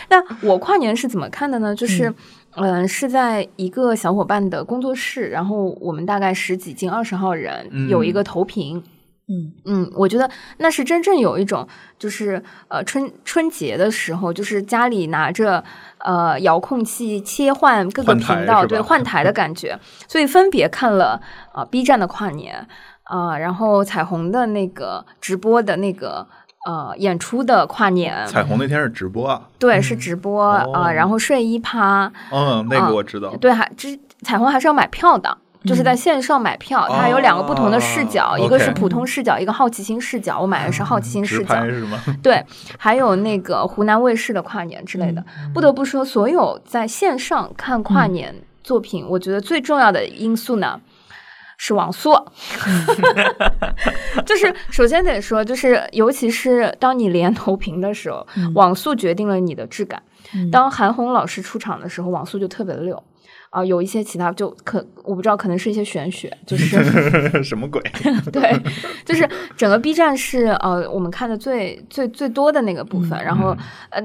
[0.08, 1.74] 那我跨年是怎么看的呢？
[1.74, 2.14] 就是，
[2.54, 8.80] 嗯、是在一个小伙伴的工作室，然后我们大概十几近二十号人，嗯有一个投屏。
[9.28, 9.52] 嗯。
[9.64, 11.66] 嗯，我觉得那是真正有一种，
[11.98, 15.62] 就是呃春春节的时候，就是家里拿着
[15.98, 19.32] 呃遥控器切换各个频道，对换台的？
[19.38, 19.78] 感觉。
[20.08, 21.20] 所以分别看了
[21.52, 22.66] 啊、B 站的跨年
[23.04, 26.26] 啊、然后彩虹的那个直播的那个
[26.66, 30.92] 呃演出的跨年，彩虹那天是直播啊，对，是直播啊、哦。
[30.92, 35.38] 然后睡衣趴，嗯，那啊个我知道，对，还之彩虹还是要买票的。
[35.64, 40.40] 就是在线上买票，它有两个不同的视角，哦一个是普通视角，一个好奇心视角。
[40.40, 41.98] 我买的是好奇心视直角，拍是吗？
[42.22, 42.44] 对，
[42.78, 45.24] 还有那个湖南卫视的跨年之类的。
[45.52, 50.80] 不得不说，所有在线上看跨年作品，我觉得最重要的因素呢。
[51.60, 52.12] 是网速，
[54.24, 60.00] 就是首先得说，就是尤其是当你连投屏的时候，网速决定了你的质感。
[60.32, 63.02] 嗯当韩红老师出场的时候，网速就特别的溜。
[63.50, 66.80] 啊、有一些其他就可我不知道，可能是一些玄学，就是
[67.42, 67.80] 什么鬼？
[68.32, 68.54] 对，
[69.04, 73.56] 就是整个 B 站是呃我们看的最最最多的那个部分，然后
[73.90, 74.02] 呃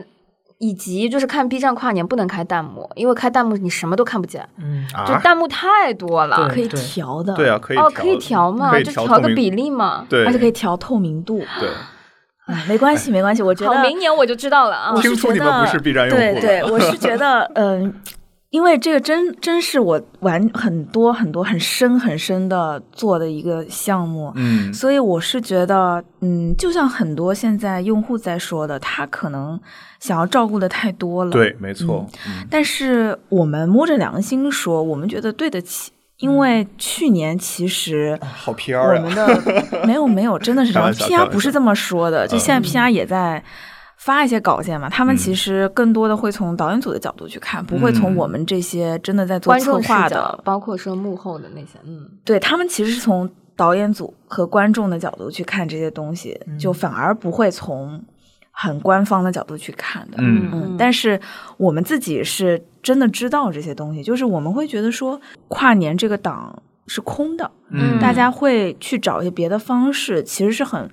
[0.59, 6.47] 以及就是看 B 站跨年不能开弹幕，因为开弹幕你什么都看不见，嗯，就啊，弹幕太多了。
[6.47, 10.05] 可以调的，对啊，可以哦，可以调嘛，就调个比例嘛。
[10.09, 11.67] 对，而且可以调透明度，对，
[12.47, 15.01] 哎，没关系，没关系，我觉好，得明年我就知道了啊我。
[15.01, 17.93] 是听出觉得你们不是 B 站用户对对，我是觉得，嗯、
[18.53, 29.59] 因为这个真真是我玩很多很多很深很深的做的一个项目，嗯，所以我是觉得，嗯，就像很多现在用户在说的，他可能
[29.99, 35.91] 想要照顾的太多了，，对，没错，嗯但是我们摸着良心说，我们觉得对得起。
[36.19, 43.43] 因为去年其实好我 PR 们呀，的没有没有，真的是这样，PR 不是这么说的，就现在 PR 也在
[44.03, 45.17] 发一些稿件嘛，他们嗯。
[45.17, 48.15] 其实更多的会从导演组的角度去看，不会从嗯。
[48.17, 58.03] 我们这些真的在做策划的，，包括说幕后的那些，嗯，对他们其实是从导演组和观众的角度去看这些东西，就反而不会从
[58.51, 60.17] 很官方的角度去看的。
[60.19, 60.49] 嗯。
[60.51, 61.17] 嗯，但是
[61.55, 67.97] 我们自己是真的知道这些东西，就是我们会觉得说跨年这个档是空的，嗯。
[68.01, 70.89] 大家会去找一些别的方式，其实是很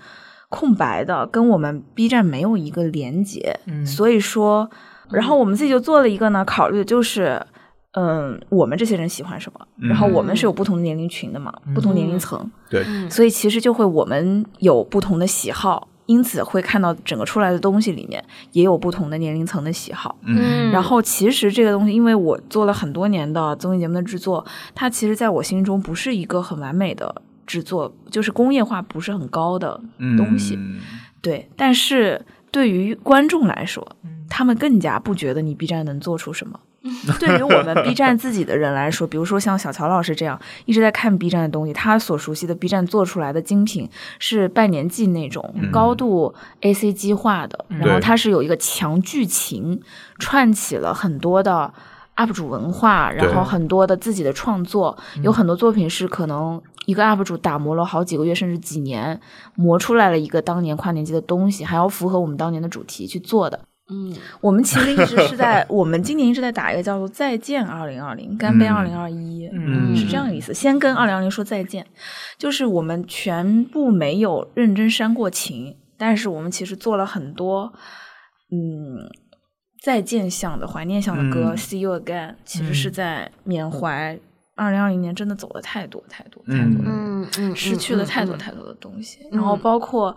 [0.51, 3.59] 空白的，跟我们 B 站没有一个连接。
[3.65, 4.69] 嗯所以说，
[5.11, 7.41] 然后我们自己就做了一个呢，考虑的就是。
[7.95, 9.67] 嗯，我们这些人喜欢什么？
[9.89, 20.17] 然后我们是有不同的年龄群的嘛，不同年龄层，对，所以其实就会我们有不同的喜好，因此会看到整个出来的东西里面也有不同的年龄层的喜好。
[20.23, 27.13] 嗯然后其实这个东西，因为我做了很多年的综艺节目的制作，它其实在我心中不是一个很完美的
[27.51, 29.81] 制作，就是工业化不是很高的
[30.17, 30.55] 东西。
[30.55, 30.79] 嗯
[31.21, 33.97] 对，但是对于观众来说，
[34.29, 36.59] 他们更加不觉得你 B 站能做出什么。
[37.21, 43.87] 对于我们 B 站自己的人来说，比如说像小乔老师这样一直在看 B 站的东西，他所熟悉的 B 站做出来的精品
[44.19, 49.79] 是拜年季那种嗯高度 A C G 化的，然后对它是有一个强剧情，
[50.19, 51.71] 串起了很多的
[52.17, 59.21] UP 主文化，然后很多的自己的创作，有很多作品是可能一个 UP 主打磨了好几个月甚至几年，
[59.55, 63.61] 磨出来了一个当年跨年季的东西，还要符合我们当年的主题去做的。
[63.93, 70.55] 嗯我们其实一直是在， 我们今年一直在打一个叫做“再见二零二零”，干杯二零二一，嗯是这样的意思。
[70.55, 71.85] 先跟二零二零说再见，
[72.39, 77.73] 就是我们全部没有认真煽过情，但是我们其实做了很多，
[78.53, 79.11] 嗯，
[79.83, 84.17] 再见向的怀念向的歌、嗯 s e e you again”，其实是在缅怀
[84.61, 88.39] 二零二零年真的走了太多太多太嗯多的嗯嗯，失去了太多嗯。
[88.39, 89.39] 太多的东西，嗯。
[89.39, 90.15] 然后包括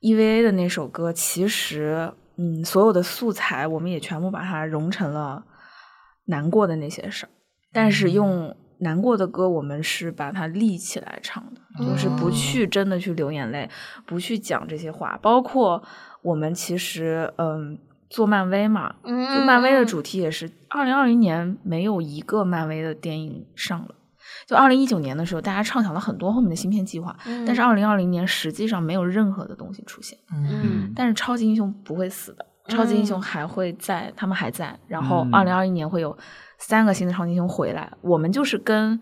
[0.00, 5.42] EVA 的那首歌，其实嗯，所有的素材我们也全部把它融成了
[6.26, 7.30] 难过的那些事儿，
[7.72, 8.12] 但是嗯。
[8.12, 13.70] 用难过的歌，我们是把它立起来唱的，就是不嗯去真的去流眼泪，
[14.04, 15.82] 不去讲这些话，包括
[16.22, 17.78] 我们其实嗯。
[18.12, 23.94] 做漫威嘛，嗯就漫威的主题也是，二零二零年没有一个漫威的电影上了。
[24.46, 30.18] 就二零一九年的时候，大家畅想了很多后面的芯片计划，嗯但是二零二零年实际上没有任何的东西出现。
[30.30, 34.78] 嗯但是超级英雄不会死的，超级英雄嗯还会在，他们还在。
[34.86, 36.16] 然后嗯二零二一年会有
[36.58, 39.00] 三个新的超级英雄回来，我们就是跟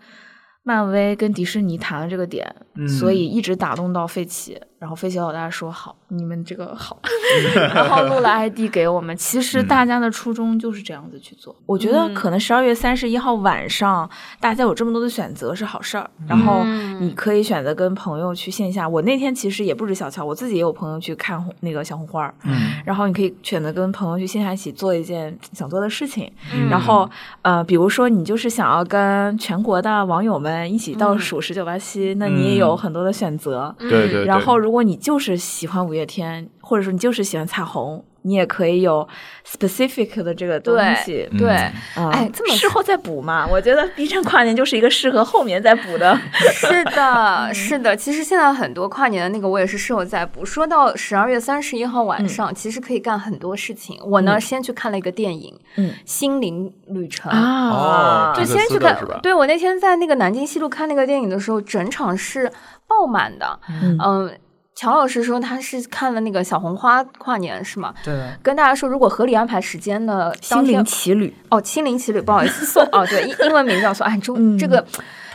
[0.63, 4.57] 漫威、跟迪士尼谈了这个点，嗯所以一直打动到费奇。
[4.81, 6.97] 然后飞行老大说好，你们这个好，
[7.53, 9.15] 然后录了 ID 给我们。
[9.15, 11.55] 其实嗯大家的初衷就是这样子去做。
[11.67, 14.09] 我觉得嗯可能十二月三十一号晚上，
[14.39, 16.09] 大家有这么多的选择是好事儿。
[16.27, 18.89] 然后嗯你可以选择跟朋友去线下。
[18.89, 22.33] 我那天其实也不止小乔，我自己也有朋友去看红那个小红花儿。
[22.45, 26.27] 嗯然后你可以选择跟朋友去线下一起做一件想做的事情。
[26.55, 27.07] 嗯然后
[27.43, 33.75] 呃，比如说你就是想要跟全国的网友们一起倒数十九八七，那你也有很多的选择。
[33.77, 39.07] 对对对，然后，如果你就是喜欢五月天，或者说你就是喜欢彩虹，你也可以有
[39.45, 41.27] specific 的这个东西。
[41.31, 41.51] 嗯对，
[41.95, 43.47] 啊哎这么事后再补嘛？
[43.47, 46.17] 我觉得 B 站跨年就是一个适合后面再补的。
[46.53, 47.95] 是的，是的。
[47.95, 50.45] 其实现在很多跨年的那个，我也是事后再补。
[50.45, 53.99] 说到十二月三十一号晚上，其实可以干很多事情。
[54.03, 62.51] 我呢，先去看了一个电影《嗯心灵旅程》哦就先去看对我那天在那个南京西路看那个电影的时候，整场是
[62.87, 63.59] 爆满的。
[63.67, 64.37] 嗯嗯，
[64.81, 67.93] 乔老师说他是看了那个小红花跨年是吗？
[68.03, 74.83] 对，跟大家说，如果合理安排时间呢，当心天灵奇旅，哦，心灵奇旅，不好意思，送哦，对，英英文名叫做，哎，中、嗯这个。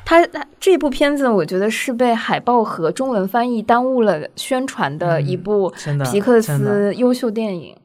[0.05, 5.73] 他他这部片子，我觉得是被海报和中文翻译耽误了宣传的一部
[6.11, 7.73] 皮克斯优秀电影。
[7.73, 7.81] 嗯，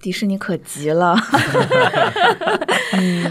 [0.00, 1.16] 迪士尼可急了。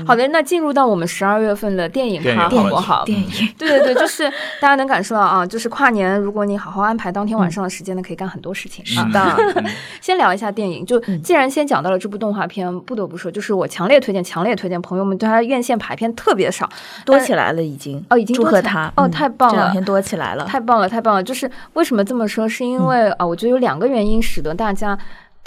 [0.06, 3.04] 好的，那进入到我们十二月份的电影电影，好不好？
[3.06, 3.28] 电影
[3.58, 4.30] 对对对，就是
[4.60, 8.86] 大家能感受到啊，就是跨年，如果你好好安排当天晚上的时间呢，可以干很多事情。
[8.86, 9.64] 是啊的，
[10.02, 16.70] 先聊一下电影，就既然先讲到了这部动画片，不得不说，就是我强烈推荐，强烈推荐朋友们对它院线排片特别少，
[17.06, 21.24] 多起来了，已经哦已经祝贺他哦嗯太棒了这两天多起来了，太棒了，太棒了！
[21.24, 24.98] 就是为什么这么说，是因为啊、我觉得有两个原因使得大家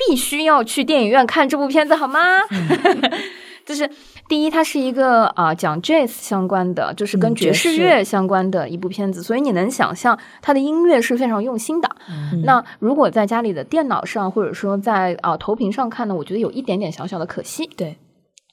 [0.06, 2.20] 必须要去电影院看这部片子，好吗？
[3.66, 3.86] 就是
[4.26, 11.90] 第一，它是一个啊、讲 jazz 相关的，就是跟嗯爵士乐相关的一部片子，所以你能想象它的音乐是非常用心的。
[12.08, 17.66] 嗯那如果在家里的电脑上，或者说在啊、投屏上看呢，我觉得有一点点小小的可惜。
[17.76, 17.98] 对，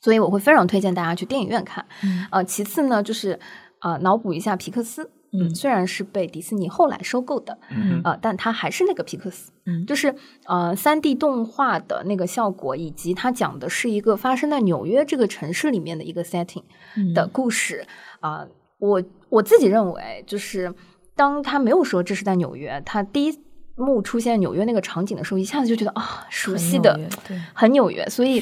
[0.02, 1.86] 所以我会非常推荐大家去电影院看。
[2.04, 3.40] 嗯呃，其次呢，就是
[3.80, 5.10] 啊，脑补一下皮克斯。
[5.40, 5.56] 嗯。
[5.56, 9.86] 虽然是被迪士尼后来收购的，嗯呃，但它还是那个皮克斯，嗯。
[9.86, 10.14] 就是
[10.46, 16.64] 呃，三 D 动画的那个效果，以及它讲的是一个发生在纽约这个城市里面的一个 setting
[16.96, 17.14] 嗯。
[17.14, 17.86] 的故事。
[18.20, 18.48] 啊、
[18.80, 20.74] 我我自己认为，就是
[21.16, 23.40] 当他没有说这是在纽约，他第一
[23.76, 27.00] 幕出现纽约那个场景的时候，一下子就觉得啊，熟悉的
[27.54, 28.42] 很纽约，所以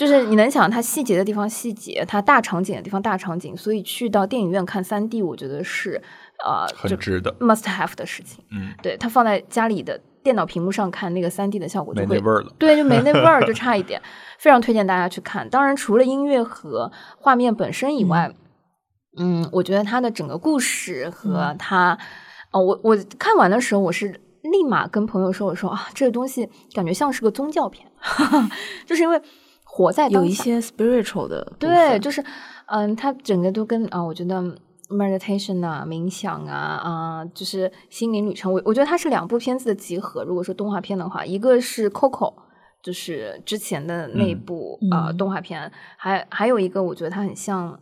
[0.00, 6.00] 就是你能想它细节的地方细节，它大场景的地方大场景，所以去到电影院看三 D，我觉得是
[6.42, 8.42] 呃就很值得，must have 的事情。
[8.50, 12.50] 嗯，对，它放在家里的电脑屏幕上看那个三 D 的效果就会没那味儿了。
[12.58, 14.00] 对，就没那味儿，就 差一点。
[14.38, 15.46] 非常推荐大家去看。
[15.50, 18.34] 当然，除了音乐和画面本身以外，
[19.18, 21.98] 嗯我觉得它的整个故事和它，
[22.52, 27.86] 哦，我我看完的时候，我是立马跟朋友说，我说啊，这个东西感觉像是个宗教片，
[28.86, 29.20] 就是因为
[29.72, 32.22] 活在当下有一些 spiritual 的对，就是
[32.66, 34.42] 嗯，它整个都跟啊、我觉得
[34.88, 40.24] meditation 啊、冥想啊啊、就是心灵旅程，我我觉得它是两部片子的集合。
[40.24, 42.34] 如果说动画片的话，一个是 Coco，
[42.82, 47.72] 就是之前的那部、嗯呃动画片，还还有一个我觉得它很像《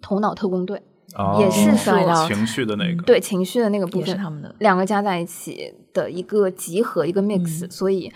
[0.00, 0.78] 头脑特工队》，
[1.22, 1.94] 哦也是说
[2.26, 4.54] 情绪的那个，对情绪的那个部分，是他们的。
[4.60, 8.10] 两个加在一起的一个集合，一个 mix，、嗯所以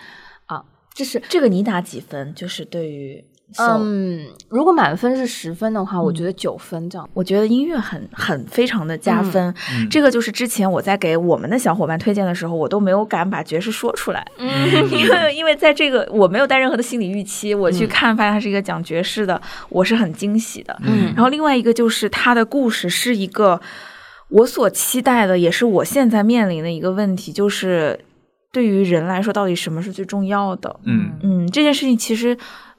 [0.99, 2.35] 啊，这是这个你打几分？
[2.35, 3.25] 就是对于
[3.57, 7.09] 嗯，如果满分是十分的话，我嗯觉得九分这样。
[7.15, 9.55] 我觉得音乐很很非常的加分。
[9.73, 14.47] 嗯这个就是之前我在给我们的小伙伴推荐的时候，我都没有敢把爵士说出来，嗯
[14.91, 19.41] 因为因为在这个我没有带任何的心理预期，我去看发现它是一个讲爵士的，
[19.71, 20.79] 我是很惊喜的。
[20.83, 23.59] 嗯然后另外一个就是它的故事是一个
[24.29, 27.99] 我所期待的，也是我现在面临的一个问题，就是
[28.53, 30.81] 对于人来说，到底什么是最重要的？
[30.85, 32.37] 嗯嗯，这件事情其实，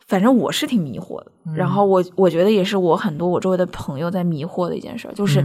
[0.08, 1.32] 反正我是挺迷惑的。
[1.56, 5.44] 然后我我觉得也是我很多我周围的朋友在迷惑的一件事，就是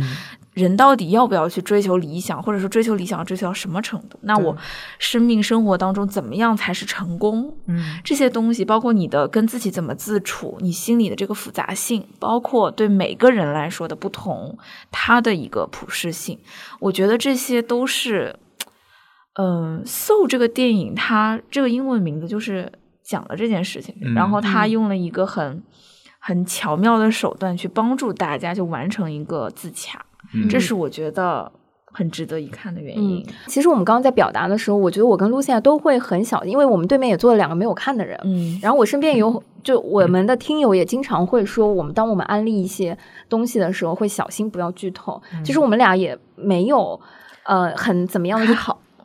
[0.52, 4.18] 人到底要不要去追求理想，或者说追求理想要追求到什么程度？
[4.20, 4.54] 那我
[4.98, 7.56] 生命生活当中怎么样才是成功？
[7.66, 14.58] 嗯这些东西，包括你的跟自己怎么自处，你心里的这个复杂性，包括对每个人来说的不同，
[14.90, 16.38] 它的一个普适性，
[16.80, 18.36] 我觉得这些都是，
[19.34, 22.70] 嗯，《Soul》这个电影，它这个英文名字就是
[23.02, 25.62] 讲了这件事情，嗯然后它嗯用了一个很
[26.18, 30.00] 很巧妙的手段去帮助大家去完成一个自洽，
[30.32, 31.50] 嗯这是我觉得
[31.92, 33.24] 很值得一看的原因。
[33.46, 38.18] 其实我们刚刚在表达的时候，我觉得我跟露西亚都会很小，因为我们对面也坐了两个没有看的人。
[38.24, 42.96] 嗯然后我身边有， 就我们的听友也经常会说，我们当我们安利一些
[43.28, 45.20] 东西的时候，会小心不要剧透。
[45.44, 47.00] 其实我们俩也没有，
[47.44, 48.54] 呃，很怎么样的去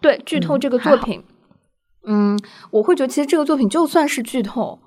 [0.02, 1.24] 对剧透这个作品。
[2.06, 2.40] 嗯，
[2.72, 4.80] 我会觉得其实这个作品就算是剧透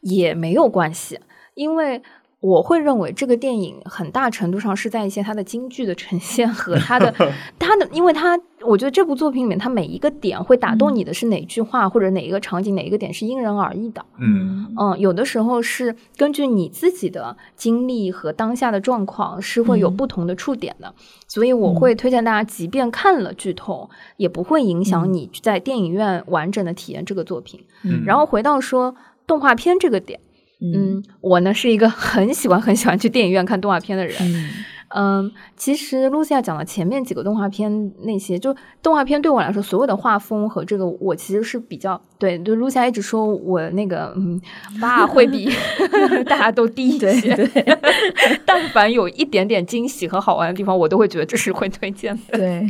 [0.00, 1.20] 也没有关系，
[1.54, 2.02] 因为
[2.40, 7.12] 我会认为这个电影很大程度上是在一些它的京剧的呈现和它的
[7.58, 14.04] 它的，因为它我觉得这部作品里面它每一个点会打动你的是哪句话、或者哪一个场景哪一个点是因人而异的。
[14.18, 14.66] 嗯。
[14.78, 19.96] 嗯，有的时候是根据你自己的经历和当下的状况是会有嗯。
[19.96, 20.94] 不同的触点的，
[21.26, 27.64] 所以我会推荐大家，即便看了剧透，也不会影响你在电影院完整的体验这个作品。
[27.82, 28.04] 嗯。
[28.04, 28.94] 然后回到说
[29.26, 30.20] 动画片这个点，
[30.60, 34.50] 嗯，我呢是一个很喜欢很喜欢去电影院看动画片的人，嗯
[34.94, 42.38] 嗯，其实露西亚讲的前面几个动画片那些，就动画片对我来说，所有的画风和这个，我其实是比较对。
[42.38, 44.40] 就，露西亚一直说我那个嗯，
[44.80, 45.50] 哇会比
[46.26, 47.34] 大家都低一些。
[47.34, 47.76] 对，
[48.46, 52.38] 但凡有一点点惊喜和好玩的地方，我都会觉得这是会推荐的。
[52.38, 52.64] 对，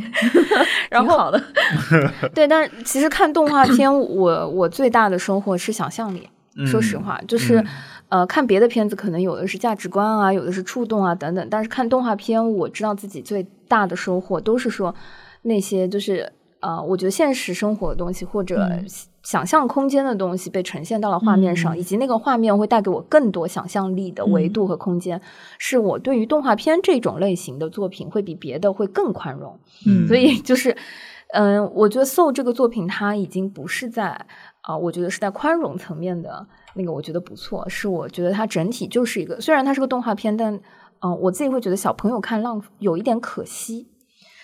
[0.91, 1.41] 然后挺好的，
[2.35, 6.27] 对，但是其实看动画片，我我最大的收获是想象力。
[6.65, 7.67] 说实话，就是、嗯。
[8.09, 14.95] 呃，看别的片子可能有的是价值观啊，有的是触动啊等等，但是看动画片，我知道自己最大的收获都是说
[15.43, 18.87] 那些就是呃，我觉得现实生活的东西或者嗯。
[19.25, 25.21] 想象空间的东西被呈现到了画面上，嗯以及那个画面会带给我更多想象力的维度和空间，
[25.59, 29.59] 是我对于动画片这种类型的作品会比别的会更宽容。
[29.85, 30.07] 嗯。
[30.07, 30.39] 所以。
[30.39, 30.77] 就是，
[31.33, 34.27] 嗯、我觉得《Soul》这个作品它已经不是在
[34.67, 36.45] 啊、我觉得是在宽容层面的
[36.75, 37.65] 那个，我觉得不错。
[37.69, 40.53] 是我觉得它整体就是一个，虽然它是个动画片，但
[41.01, 43.87] 嗯、我自己会觉得小朋友看浪有一点可惜，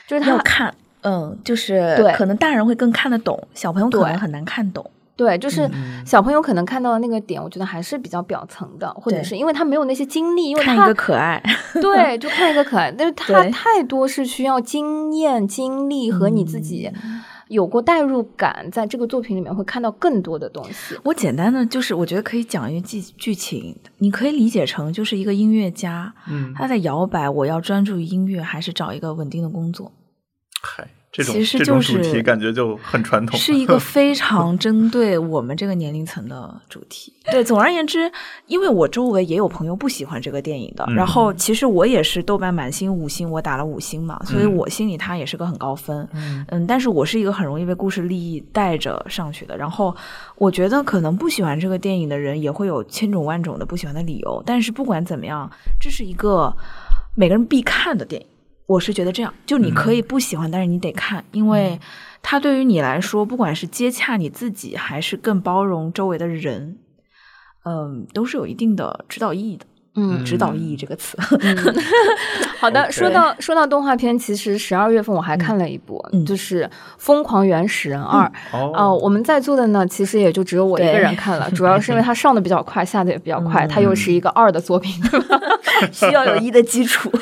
[0.07, 4.89] 就是他要看，嗯，就是对可能大人会更看得懂，小朋友可能很难看懂。
[5.17, 11.43] 对，就是嗯小朋友可能看到的那个点，我觉得还是比较表层的，或者是因为他没有那些经历，因为看一他个可爱，
[11.75, 17.23] 对， 就看一个可爱，但是他太多是需要经验、经历和你自己嗯
[17.53, 20.99] 有过代入感，在这个作品里面会看到更多的东西。
[21.05, 29.93] 我简单的就是，我觉得可以讲一个剧剧情，你可以理解成就是一个音乐家，嗯，他在摇摆，我要专注于音乐，还是找一个稳定的工作，
[30.63, 37.13] 嗨，这种其实这种主就是题感觉就很传统，是一个 非常针对我们这个年龄层的主题。
[37.31, 38.11] 对，总而言之，
[38.47, 46.09] 因为我周围也有朋友不喜欢这个电影的，嗯然后其实我也是豆瓣满星五星，我打了五星嘛，所以嗯我心里它也是个很高分。
[46.15, 49.55] 嗯嗯，但是我是一个很容易被故事利益带着上去的。
[49.55, 49.95] 然后
[50.37, 54.43] 我觉得可能不喜欢这个电影的人也会有千种万种的不喜欢的理由。
[54.47, 56.57] 但是不管怎么样，这是一个
[57.15, 58.27] 每个人必看的电影。
[58.67, 61.79] 我是觉得这样，就你可以不喜欢，但是你得看，因为
[62.23, 66.79] 它对于你来说，不管是接洽你自己，还是更包容周围的人，
[67.65, 69.67] 嗯，都是有一定的指导意义的。
[69.95, 71.19] 嗯指导意义这个词，
[72.59, 76.35] 好的 说到说到动画片，其实十二月份我还看了一部，嗯就。
[76.35, 76.65] 是
[76.97, 78.25] 《疯狂原始人二》。
[78.59, 78.73] 哦。
[78.75, 83.69] 哦，我们在座的呢，其实也就只有我一个人看了，主要是因为它上的比较快，下的也比较快，嗯。
[83.69, 84.95] 它又是一个二的作品，
[85.93, 87.13] 需要有一的基础。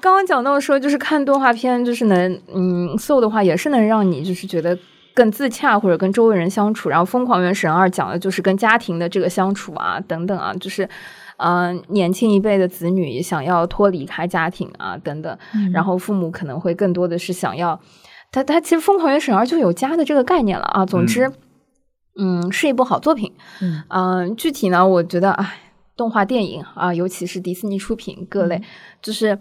[0.00, 4.78] 刚刚讲到说，就是看动画片，就是能，嗯，Soul 的话也是能让你就是觉得
[5.14, 6.88] 更自洽，或者跟周围人相处。
[6.88, 10.88] 然后《疯狂原神二》讲的就是跟家庭的这个相处啊，等等啊，就是。
[11.38, 15.38] 嗯、年轻一辈的子女想要脱离开家庭啊，等等，
[15.70, 17.78] 然后父母可能会更多的是想要，
[18.32, 20.86] 他他其实《疯狂原神二》就有家的这个概念了啊。
[20.86, 21.30] 总之，
[22.18, 23.34] 嗯是一部好作品。
[23.60, 25.58] 嗯嗯、具体呢，我觉得，哎，
[25.94, 28.62] 动画电影啊，尤其是迪士尼出品各类，
[29.02, 29.38] 就是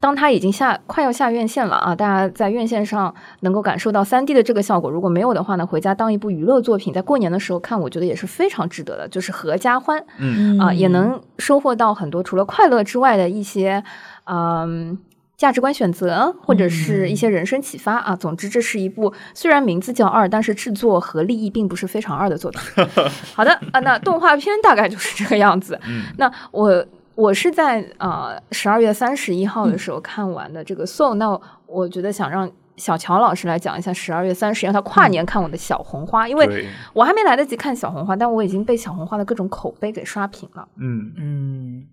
[0.00, 4.90] 当它已经下快要下院线了啊，大家在院线上能够感受到三 D 的这个效果。
[4.90, 10.04] 如果没有的话呢，回家当一部娱乐作品，在过年的时候看，我觉得也是非常值得的，就是合家欢。
[10.18, 13.82] 嗯啊、也能收获到很多除了快乐之外的一些
[14.24, 14.98] 嗯。
[15.38, 18.16] 价值观选择，或者是一些人生启发啊。
[18.16, 22.60] 总之，这是一部虽然名字叫二，但是制作和利益并不是非常二的作品。
[23.36, 25.78] 好的啊，那动画片大概就是这个样子。
[25.86, 26.84] 嗯那我
[27.18, 31.28] 我是在呃十二月三十一号的时候看完的这个《Soul、那
[31.66, 40.68] 我觉得想让小乔老师来讲一下十二月三十一号他跨年看我的小红花，因为我还没来得及看小红花，但我已经被小红花的各种口碑给刷屏了。
[40.76, 41.12] 嗯。
[41.16, 41.86] 嗯，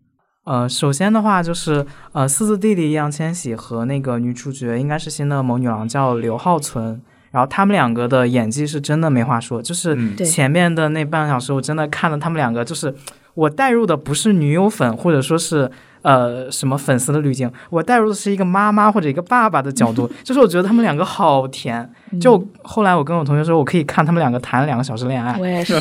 [0.44, 7.02] 呃，首先的话就是呃，四字弟弟易烊千玺和那个女主角应该是新的某女郎叫刘浩存，
[7.32, 12.94] 然后他们两个的演技是真的没话说，就是前面的那半个小时我真的看了他们两个，就是
[13.36, 15.70] 我带入的不是女友粉或者说是
[16.02, 21.88] 呃什么粉丝的滤镜，我带入的是一个妈妈或者一个爸爸的角度， 就是我觉得他们两个好甜，
[22.20, 25.80] 就后来我跟我同学说，我可以看他们两个谈两个小时恋爱，我也是，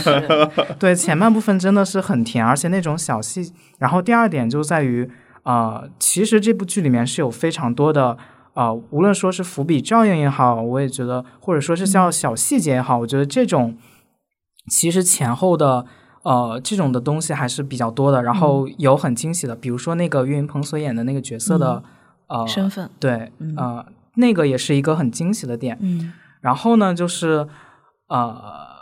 [0.79, 3.53] 对，前半部分真的是很甜，而且那种小细。
[3.79, 5.09] 然后第二点就在于，
[5.45, 8.17] 呃，其实这部剧里面是有非常多的，
[8.55, 13.77] 呃，无论说是伏笔照应也好，我也觉得，或者说是叫小细节也好，我觉得这种
[14.69, 15.87] 其实前后的。
[16.25, 21.83] 呃，这种的东西还是比较多的，然后有很惊喜的，比如说那个岳云鹏所演的那个角色的、
[22.29, 25.79] 呃身份，对，嗯呃，那个也是一个很惊喜的点。
[25.81, 27.47] 嗯然后呢，就是
[28.09, 28.39] 呃，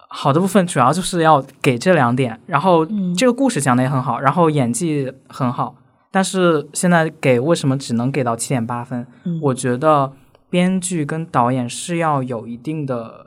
[0.09, 5.77] 好的部分主要就是要给这两点，然后嗯这个故事讲的也很好，然后演技很好，
[6.11, 9.07] 但是现在给为什么只能给到七点八分？
[9.25, 10.13] 嗯我觉得
[10.51, 13.25] 编剧跟导演是要有一定的，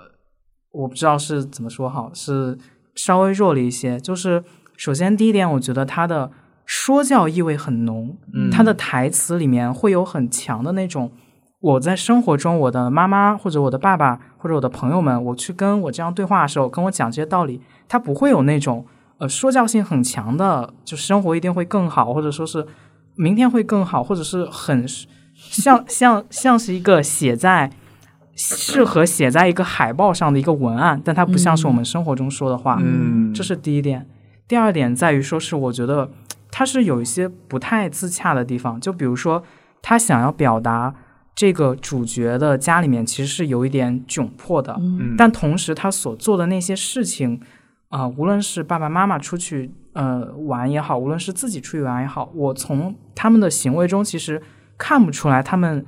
[0.72, 2.58] 我不知道是怎么说好，是
[2.96, 4.00] 稍微弱了一些。
[4.00, 4.44] 就是
[4.76, 6.32] 首先第一点，我觉得他的
[6.66, 11.12] 说教意味很浓，嗯他的台词里面会有很强的那种。
[11.62, 18.86] 我在生活中，我的妈妈或者我的爸爸或者我的朋友们，我去跟我这样对话的时候，跟我讲这些道理，他不会有那种
[19.18, 22.68] 呃说教性很强的，就生活一定会更好，或者说是
[23.16, 24.86] 明天会更好，或者是很
[25.34, 27.72] 像像像是一个写在
[28.36, 32.78] 适合写在一个海报上的一个文案，但它不像是我们生活中说的话。
[32.82, 34.08] 嗯，这是第一点。
[34.48, 36.12] 第二点在于说是我觉得
[36.52, 39.44] 它是有一些不太自洽的地方，就比如说
[39.82, 40.94] 他想要表达
[41.34, 47.42] 这个主角的家里面其实是有一点窘迫的，嗯但同时他所做的那些事情，
[47.90, 54.42] 啊、无论是爸爸妈妈出去呃玩也好，无论是自己出去玩也好，我从他们的行为中其实
[54.78, 55.86] 看不出来他们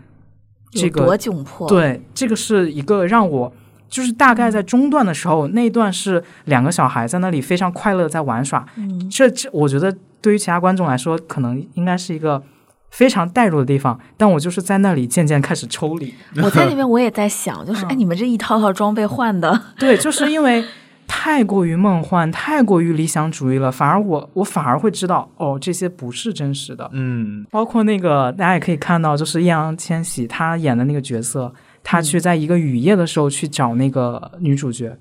[0.81, 3.51] 这个多个窘迫？，对，这个是一个让我
[3.89, 12.41] 就是大概在中段的时候，那一段是两个小孩在那里非常快乐在玩耍，嗯这这我觉得对于其他观众来说，可能应该是一个
[12.89, 16.13] 非常代入的地方，但我就是在那里渐渐开始抽离。
[16.43, 20.63] 我在那边 我也在想，就是嗯哎，你们这一套套装备换的，对，就是因为
[21.07, 26.89] 太过于梦幻，太过于理想主义了，反而我我反而会知道，哦，这些不是真实的。
[26.93, 31.51] 嗯包括那个大家也可以看到，就是易烊千玺他演的那个角色，
[31.83, 34.97] 他去在一个雨夜的时候去找那个女主角。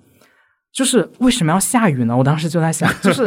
[0.72, 2.14] 就是为什么要下雨呢？
[2.14, 3.24] 我当时就在想， 就是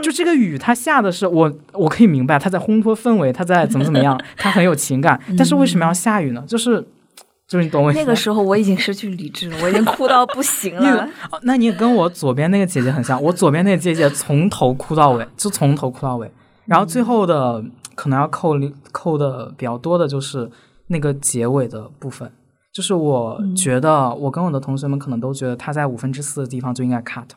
[0.00, 6.44] 就这个雨，它下的是我我可以明白，他在烘托氛围，他在怎么怎么样，他很有情感， 但是为什么要下雨呢？
[6.46, 6.86] 就是
[7.52, 8.02] 就是你懂我意思吗？
[8.02, 11.06] 那个时候我已经失去理智了，我已经哭到不行了。
[11.30, 16.32] 哦那你跟我左边那个姐姐很像，我左边那个姐姐从头哭到尾，就从头哭到尾，
[16.64, 17.62] 然后最后的
[17.94, 20.50] 可能要扣里扣的比较多的就是
[20.86, 22.32] 那个结尾的部分，
[22.72, 27.28] 就是我觉得我跟我的同学们可能都觉得他在五分之四的地方就应该 cut，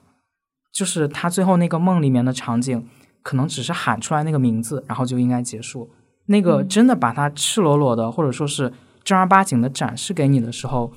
[0.71, 2.87] 就是他最后那个梦里面的场景，
[3.21, 5.89] 可能只是喊出来那个名字，然后就应该结束。
[6.27, 8.71] 那个真的把他赤裸裸的，或者说是
[9.05, 10.91] 正儿八经的展示给你的时候，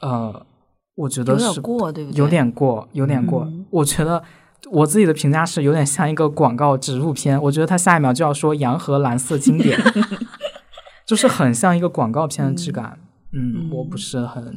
[0.00, 0.46] 呃，
[0.94, 2.18] 我觉得有是点过，对不对？
[2.18, 3.42] 有点过，有点过。
[3.44, 4.22] 嗯我觉得
[4.70, 9.78] 我自己的评价是有点像一个广告植入片，我觉得他下一秒就要说洋河蓝色经典，
[11.04, 12.98] 就是很像一个广告片的质感。
[13.32, 14.54] 嗯，嗯我不是很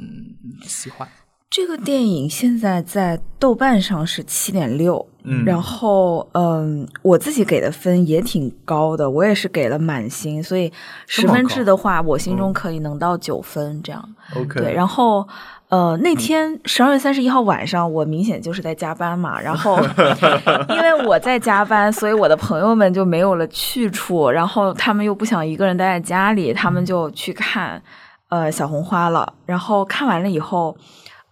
[0.61, 1.07] 喜欢。
[1.49, 10.71] 这个电影现在在豆瓣上是七点六，嗯然后嗯，我自己给的分也挺高的，我也是给了满星，所以
[11.07, 14.03] 十分制的话，我心中可以能到九分这样。
[14.35, 15.27] OK，对，然后
[15.67, 19.77] 呃，那天十二月三十一号晚上，我明显就是在加班嘛， 然后
[20.69, 27.81] 因为我在加班，所以我的朋友们就没有了去处，然后他们又不想一个人待在家里，他们就去看
[28.29, 30.75] 呃小红花了，然后看完了以后，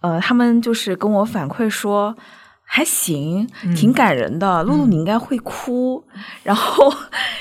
[0.02, 2.14] 呃，他们就是跟我反馈说。
[2.70, 4.62] 还行，挺感人的。
[4.62, 6.04] 露露，你应该会哭。
[6.42, 6.92] 然后，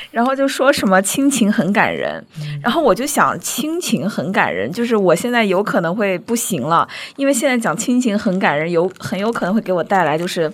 [0.10, 2.26] 然后就说什么亲情很感人。
[2.64, 10.50] 然后我就想，亲情很感人，就是我现在有可能会不行了，因为现在讲亲情很感人，有很有可能会给我带来就是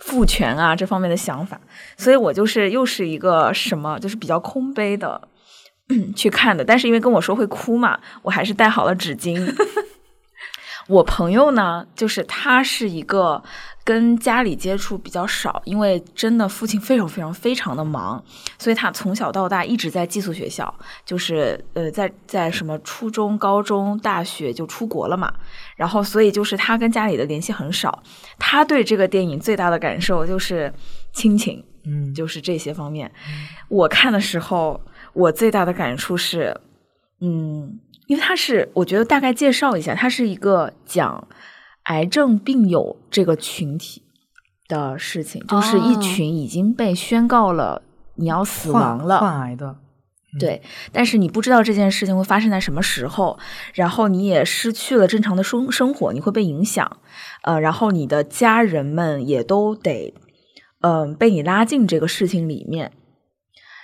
[0.00, 1.58] 父权啊这方面的想法，
[1.96, 5.20] 所以我就是又是一个什么，就是比较空杯的
[6.14, 6.62] 去看的。
[6.62, 9.42] 但是因为跟我说会哭嘛，我还是带好了纸巾。
[10.88, 13.42] 我朋友呢，就是他是一个
[13.88, 18.22] 跟家里接触比较少，因为真的父亲非常非常非常的忙，
[18.58, 20.62] 所以他从小到大一直在寄宿学校，
[21.06, 25.32] 就是呃在在什么初中、高中、大学就出国了嘛，
[25.74, 28.02] 然后所以就是他跟家里的联系很少。
[28.38, 30.70] 他对这个电影最大的感受就是
[31.14, 33.10] 亲情，嗯，就是这些方面。
[33.70, 34.78] 我看的时候，
[35.14, 36.54] 我最大的感触是，
[37.22, 41.26] 嗯，因为他是，我觉得大概介绍一下，他是一个讲
[41.88, 44.02] 癌症病友这个群体
[44.66, 47.82] 的事情，就是一哦群已经被宣告了
[48.14, 49.76] 你要死亡了，患癌的，
[50.38, 50.60] 对，
[50.92, 53.38] 但是你不知道这件事情会发生在什么时候，
[53.72, 56.98] 然后你也失去了正常的生生活，你会被影响，
[57.44, 60.12] 呃，然后你的家人们也都得，
[60.82, 62.92] 嗯、被你拉进这个事情里面，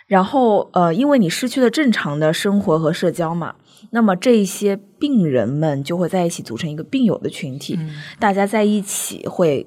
[0.06, 3.54] 然后呃，因为你失去了正常的生活和社交嘛，
[3.90, 7.78] 那么这一些病人们就会在一起组成一个病友的群体，
[8.18, 9.66] 大家在一起会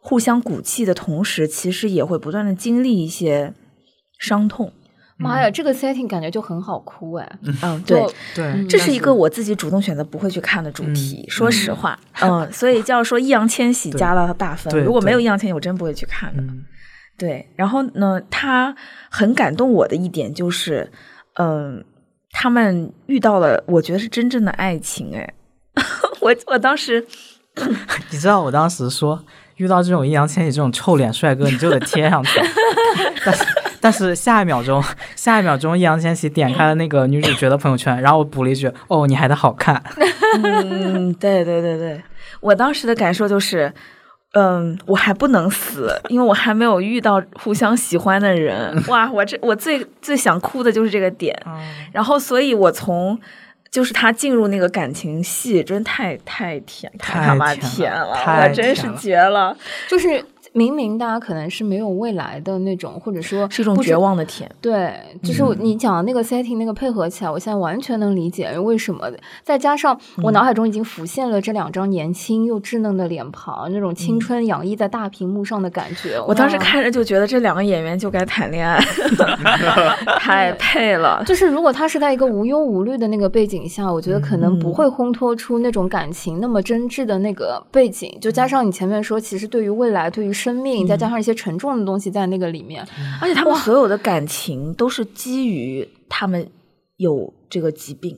[0.00, 3.54] 互相鼓气的同时，其实也会不断的经历一些
[4.18, 4.72] 伤痛。
[5.18, 7.38] 妈呀，这个 setting 感觉就很好哭哎。
[7.62, 16.42] 嗯，对，对，嗯这是一个我自己主动选择不会去看的主题，说实话，嗯，所以叫说易烊千玺加了大分，如果没有易烊千玺，我真不会去看的。
[17.16, 18.74] 嗯对，然后呢，他
[19.10, 20.90] 很感动我的一点就是，
[21.34, 21.82] 嗯，
[22.30, 25.34] 他们遇到了我觉得是真正的爱情，哎，
[26.20, 27.06] 我我当时
[28.10, 29.24] 你知道我当时说
[29.56, 32.38] 遇到这种易烊千玺这种臭脸帅哥，你就得贴上去。
[33.24, 33.44] 但是
[33.80, 34.82] 但是下一秒钟，
[35.14, 39.82] 下一秒钟易烊千玺点开了那个女主角的朋友圈，然后我补了一句：“哦，你还得好看。
[40.42, 42.02] 嗯，对对对对，
[42.40, 43.72] 我当时的感受就是，
[44.38, 48.76] 嗯，我还不能死，因为我还没有遇到互相喜欢的人。
[48.88, 51.34] 哇，我这我最最想哭的就是这个点。
[51.90, 53.18] 然后，所以我从
[53.70, 59.56] 就是他进入那个感情戏，真太太甜，太他妈太甜甜了，我真是绝了，
[59.88, 60.22] 就是
[60.56, 64.50] 明明大家可能是没有未来的那种，或者说是一种绝望的甜。
[64.58, 69.06] 对，就是你讲的那个 setting 那个配合起来，我现在完全能理解为什么。
[69.44, 76.18] 再加上我脑海中已经浮现了这两张年轻又稚嫩的脸庞，那种青春洋溢在大屏幕上的感觉。
[76.26, 78.80] 我当时看着就觉得这两个演员就该谈恋爱，
[80.18, 81.22] 太配了。
[81.26, 88.16] 就是如果他是在一个无忧无虑的那个背景下，我觉得可能不嗯会烘托出那种感情那么真挚的那个背景。
[88.22, 92.86] 就加上你前面说，其实对于未来、对于生命，再加上一些沉重的东西在那个里面，
[93.20, 96.48] 而且他们所有的感情都是基于他们
[96.98, 98.16] 有这个疾病，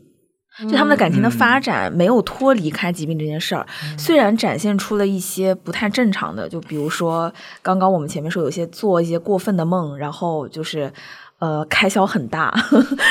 [0.68, 3.66] 就他们的感情的发展没有脱离开疾病这件事儿。
[3.96, 10.92] 虽然展现出了一些不太正常的，就比如说刚刚我们前面说有些做一些过分的梦，然后就是。
[11.40, 12.52] 呃，开销很大，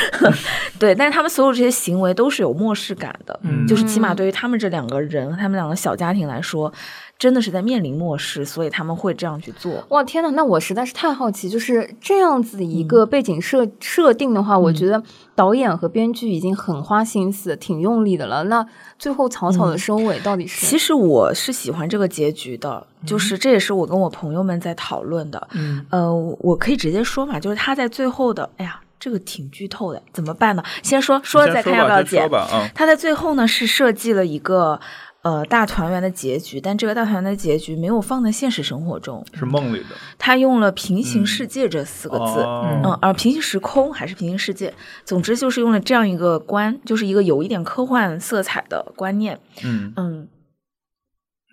[0.78, 3.66] 对，但是他们所有这些行为都是有漠视感的，嗯。
[3.66, 6.70] 就是起码对于他们这两个人和他们两个小家庭来说，
[7.18, 9.84] 真的是在面临末世，所以他们会这样去做。
[9.88, 15.02] 哇天呐，那我实在是太好奇，就是这样子一个背景设、设定的话，我觉得
[15.34, 18.44] 导演和编剧已经很花心思、挺用力的了。
[18.44, 18.64] 那
[19.00, 20.64] 最后草草的收尾到底是？
[20.64, 25.48] 其实我是喜欢这个结局的，就是这也是我跟我朋友们在讨论的。
[25.54, 30.62] 嗯，呃，我可以直接说嘛，就是他在最后的，哎呀，这个挺剧透的，怎么办呢？
[30.84, 32.30] 先说说了再看要不要剪。
[32.76, 34.80] 他在最后呢是设计了一个
[35.22, 42.40] 呃大团圆的结局，但这个大团圆的结局没有放在现实生活中，是梦里的他用了“平行世界”这四个字。
[42.40, 44.72] 哦嗯，而平行时空还是平行世界，
[45.04, 49.40] 总之就是用了这样一个观，就是一个有一点科幻色彩的观念。
[49.64, 50.28] 嗯嗯，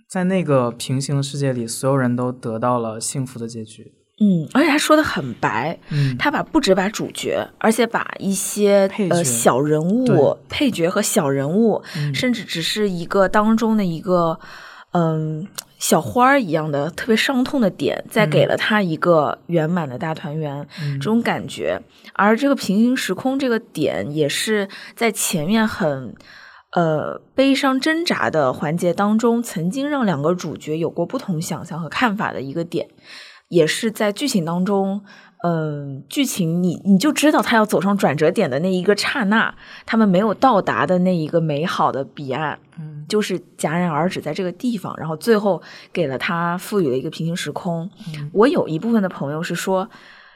[0.07, 3.93] 在那个平行的世界里，所有人都得到了幸福的结局。
[4.19, 14.39] 嗯，而且他说的很白，嗯，他把不止把主角，而且把一些呃小人物、配角和小人物，嗯甚至只是一个当中的一个
[14.93, 15.45] 嗯
[15.77, 21.81] 小花儿一样的特别伤痛的点，再给了他一个圆满的大团圆、这种感觉。
[22.13, 26.15] 而这个平行时空这个点，也是在前面很
[26.71, 32.87] 呃悲伤挣扎的环节当中，曾经让两个主角有过不同想象和看法的一个点，
[33.47, 35.03] 也是在剧情当中。
[35.43, 39.53] 嗯，剧情你你就知道他要走上转折点的那一个刹那，
[39.85, 45.61] 他们没有到达的那一个美好的彼岸，嗯，就是戛然而止在这个地方，然后最后
[45.93, 47.87] 给了他赋予了一个平行时空。
[48.31, 49.87] 我有一部分的朋友是说，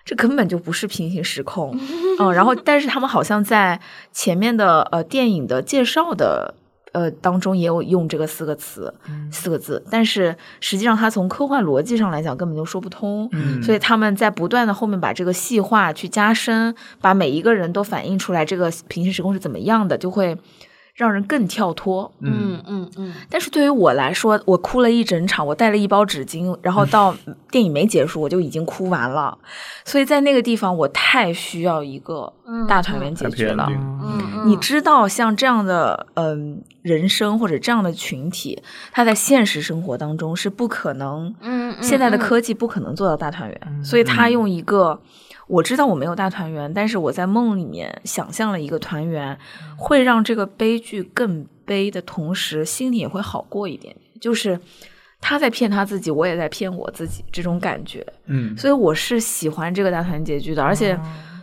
[0.06, 1.76] 这根本就不是平行时空，
[2.20, 3.82] 嗯，然后但是他们好像在
[4.12, 6.54] 前面的呃电影的介绍的。
[6.92, 8.94] 呃，当中也有用这个四个词、
[9.32, 20.36] 四个字，但是实际上它从科幻逻辑上来讲根本就说不通，嗯所以他们在不断的后面把这个细化去加深，把每一个人都反映出来这个平行时空是怎么样的，就会
[21.00, 22.12] 让人更跳脱。
[22.20, 27.16] 嗯嗯嗯，但是对于我来说，我哭了一整场，我带了一包纸巾，然后到
[27.50, 29.38] 电影没结束，我就已经哭完了。
[29.86, 32.34] 所以在那个地方，我太需要一个
[32.68, 33.66] 大团圆结局了。
[33.72, 45.00] 嗯你知道，像这样的嗯人生或者这样的群体，他在现实生活当中是不可能，嗯嗯现在的嗯科技不可能做到大团圆，所以他用一个。
[45.50, 49.38] 我知道我没有大团圆，但是我在梦里面想象了一个团圆，
[49.76, 53.96] 会让这个悲剧更悲的同时，心里也会好过一点。
[54.22, 54.60] 就是
[55.20, 58.06] 他在骗他自己，我也在骗我自己，这种感觉。
[58.28, 60.98] 嗯所以我是喜欢这个大团结局的，而且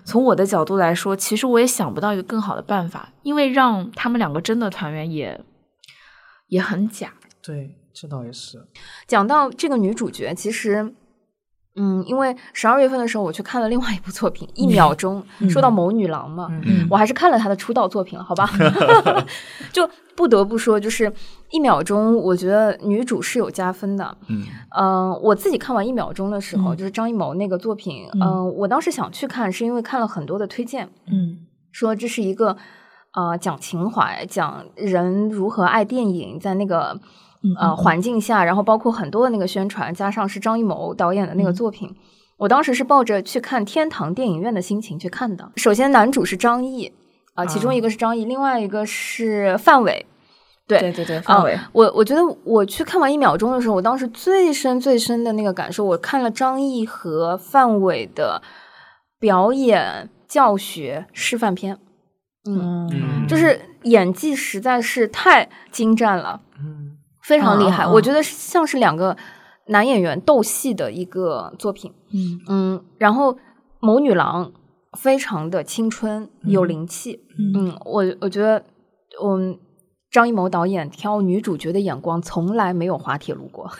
[0.05, 5.41] 从我的角度来说，其实我也想不到一个更好的办法，因为让他们两个真的团圆也
[6.47, 7.13] 也很假。
[7.43, 8.65] 对，这倒也是。
[9.09, 10.95] 讲到这个女主角，其实，
[11.77, 18.49] 嗯，因为十二月份的时候我去看了另外一部作品《一秒钟》，说到某女郎嘛，嗯我还是看了她的出道作品了，好吧？
[19.72, 21.11] 就不得不说，就是
[21.51, 24.16] 《一秒钟》，我觉得女主是有加分的。
[24.29, 24.43] 嗯
[24.79, 31.39] 嗯、我自己看完《一秒钟》的时候，就是张艺谋那个作品，嗯、我当时想去看，是因为看了很多的推荐，嗯
[31.72, 32.57] 说这是一个
[33.12, 36.99] 呃讲情怀、讲人如何爱电影，在那个
[37.59, 41.95] 呃环境下，然后包括很多的那个宣传，加上是张艺谋导演的那个作品。
[42.39, 45.53] 我当时是抱着去看天堂电影院的心情去看的。
[45.57, 46.93] 首先，男主是张译
[47.35, 50.07] 啊、其中一个是张译，另外一个是范伟。
[50.69, 58.43] 对对对对，范伟，啊我我觉得我去看完一秒钟的时候，我当时最深最深的那个感受，我看了张译和范伟的
[59.21, 61.79] 表演教学示范片，
[62.49, 66.86] 嗯，嗯就是演技实在是太精湛了，嗯
[67.27, 67.87] 非常厉害。
[67.87, 69.16] 我觉得像是两个
[69.66, 73.37] 男演员斗戏的一个作品，嗯嗯，然后
[73.81, 74.53] 某女郎
[74.97, 78.64] 非常的青春有灵气，嗯嗯，我我觉得，
[79.22, 79.59] 嗯，
[80.11, 83.70] 张艺谋导演挑女主角的眼光从来没有滑铁卢过，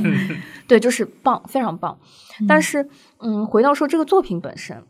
[0.66, 1.98] 对，就是棒，非常棒。
[2.48, 2.88] 但是，
[3.20, 4.82] 嗯，回到说这个作品本身，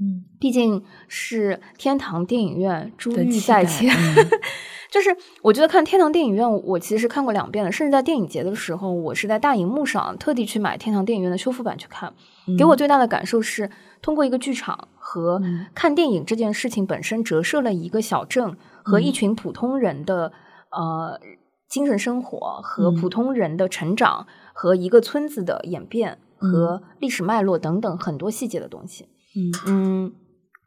[0.00, 0.24] 嗯。
[0.38, 4.28] 毕竟是天堂电影院珠玉在前，嗯。
[4.90, 12.14] 就是我觉得看天堂电影院，我其实看过两遍了，甚至在电影节的时候，我是在大荧幕上特地去买天堂电影院的修复版去看。
[12.56, 13.70] 给我最大的感受是，
[14.00, 15.66] 通过一个剧场和嗯。
[15.74, 20.32] 看电影这件事情本身，折射了一个小镇和一群普通人的、
[20.70, 21.20] 呃
[21.68, 22.94] 精神生活和嗯。
[22.94, 29.06] 普通人的成长和一个村子的演变和历史脉络等等很多细节的东西。
[29.38, 29.52] 嗯。
[29.66, 30.12] 嗯，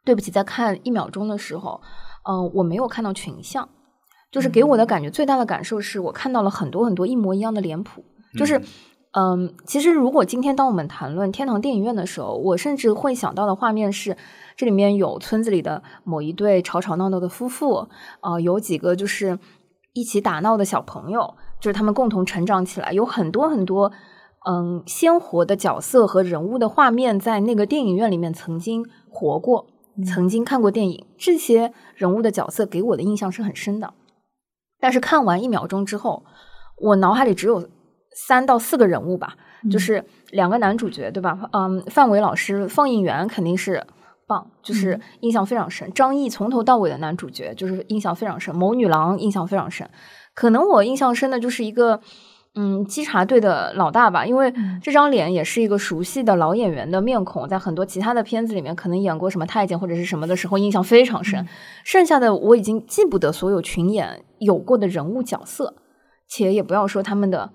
[0.04, 1.80] 对不起，在看一秒钟的时候，
[2.28, 3.68] 嗯、我没有看到群像，
[4.30, 8.04] 就是给我的感觉最大的感受是我看到了很多很多一模一样的脸谱，
[8.38, 8.60] 就是。
[9.14, 14.16] 嗯，其实如果今天当我们谈论天堂电影院的时候，我甚至会想到的画面是，
[14.56, 17.86] 这里面有村子里的某一对吵吵闹闹的夫妇，
[18.20, 19.38] 啊、有几个就是
[19.92, 23.92] 一起打闹的小朋友，就是他们共同成长起来，有很多很多
[24.44, 29.66] 嗯鲜活的角色和人物的画面在那个电影院里面曾经活过，
[30.04, 33.94] 曾经看过电影，这些人物的角色给我的印象是很深的。
[34.80, 36.24] 但是看完一秒钟之后，
[36.76, 37.68] 我脑海里只有
[38.16, 39.36] 三到四个人物吧，
[39.70, 41.48] 就是两个男主角，对吧？
[41.52, 43.86] 嗯，范伟老师放映员肯定是
[44.26, 45.92] 棒，就是印象非常深。
[45.92, 49.88] 张译从头到尾的男主角就是印象非常深，某女郎印象非常深。
[50.34, 52.00] 可能我印象深的就是一个。
[52.54, 61.48] 嗯，稽查队的老大吧，因为这张脸也是一个熟悉的老演员的面孔，在很多其他的片子里面可能演过什么太监或者是什么的时候，印象非常深。
[61.82, 65.76] 剩下的我已经记不得所有群演有过的人物角色，
[66.28, 67.52] 且也不要说他们的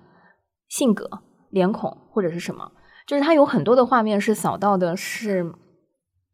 [0.68, 1.08] 性格、
[1.50, 2.72] 脸孔或者是什么，
[3.06, 5.52] 就是他有很多的画面是扫到的是，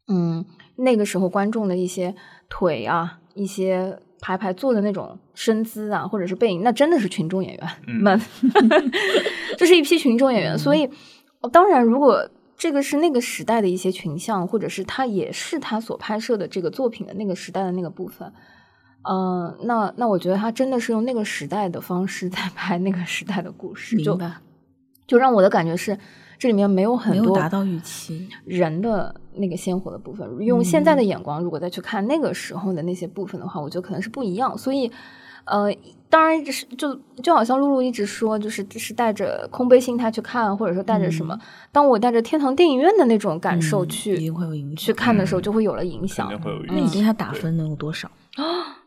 [0.07, 0.43] 嗯，
[0.77, 2.15] 那个时候观众的一些
[2.49, 8.19] 腿啊、一些排排坐的那种身姿啊，或者是背影，那真的是群众演员嗯 们，
[9.55, 10.57] 这是一批群众演员。
[10.57, 10.89] 所以，
[11.41, 18.33] 呃当然，如果这个是那个时代的一些群像，或者是他也是他所拍摄的这个作品的那个时代的那个部分。
[19.07, 24.37] 嗯、那那我觉得他真的是用那个时代的方式在拍那个时代的故事，就明白，
[25.05, 25.95] 就让我的感觉是，
[26.37, 28.27] 这里面没有很多没有达到预期。
[28.45, 30.27] 人的那个鲜活的部分。
[30.39, 34.57] 用现在的眼光，如果再去看那个时候的那些部分的话，我觉得可能是不一样。
[34.57, 34.91] 所以，
[35.45, 35.73] 呃，
[36.09, 41.37] 当然是就就好像露露一直说，就是是带着空杯心态去看，或者说带着什么。
[41.71, 46.37] 当我带着天堂电影院的那种感受嗯去、一定会有影响去看的时候，就会有了影响肯。
[46.37, 46.89] 定会有那你。
[46.89, 48.09] 对他打分能有多少？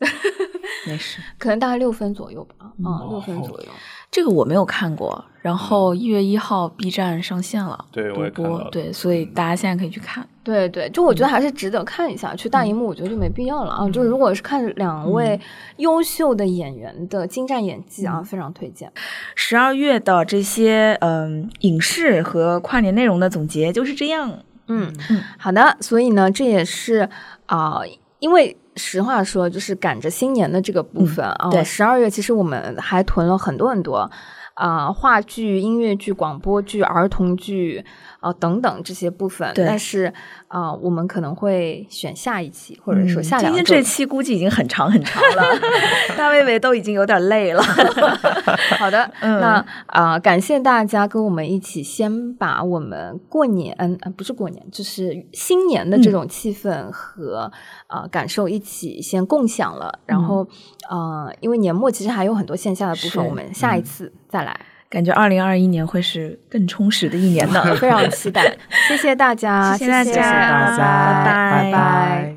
[0.86, 3.66] 没事，可能大概六分左右吧，嗯、六分左右。
[4.10, 5.22] 这个我没有看过。
[5.42, 10.26] 然后一月一号 B 站上线了，对我也看对，所以大家现在可以去看。
[10.42, 12.34] 对对，就我觉得还是值得看一下。
[12.34, 13.88] 去大荧幕，我觉得就没必要了啊。
[13.88, 15.40] 就是如果是看两位
[15.76, 18.92] 优秀的演员的精湛演技啊，非常推荐。
[19.34, 24.30] 十二月的这些嗯影视和跨年内容的总结就是这样。
[24.66, 27.08] 嗯嗯，好的，所以呢，这也是
[27.46, 27.80] 啊、
[28.18, 34.10] 因为实话说，就是赶着新年的这个部分啊，对十二月其实我们还囤了很多很多
[34.54, 37.84] 啊、话剧、音乐剧、广播剧、儿童剧
[38.20, 40.12] 啊、等等这些部分，对但是
[40.48, 43.52] 啊、我们可能会选下一期，或者说下嗯今。
[43.52, 45.42] 天这期估计已经很长很长了，
[46.16, 47.62] 大卫卫都已经有点累了。
[48.78, 57.50] 好的，嗯那啊、感谢大家跟我们一起先把我们过年，嗯、呃，不是过年，就是新年的这种气氛和
[57.86, 59.98] 啊、呃感受一起先共享了。
[60.06, 60.46] 然后
[60.88, 64.58] 啊，因为年末其实还有很多线下的部分，我们下一次再来，
[64.90, 67.76] 感觉二零二一年会是更充实的一年呢。
[67.76, 68.56] 非常期待。
[68.88, 72.34] 谢谢大家，谢谢大家谢谢谢大家，拜拜拜拜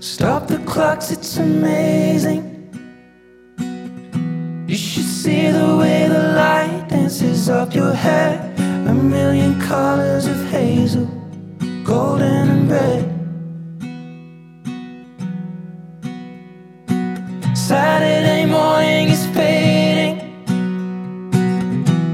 [0.00, 2.42] Stop the clocks, it's amazing.
[4.66, 8.40] You should see the way the light dances up your hair.
[8.86, 11.06] A million colors of hazel,
[11.84, 13.19] golden and red.
[17.70, 20.18] Saturday morning is fading.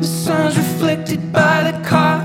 [0.00, 2.15] The sun's reflected by the coffee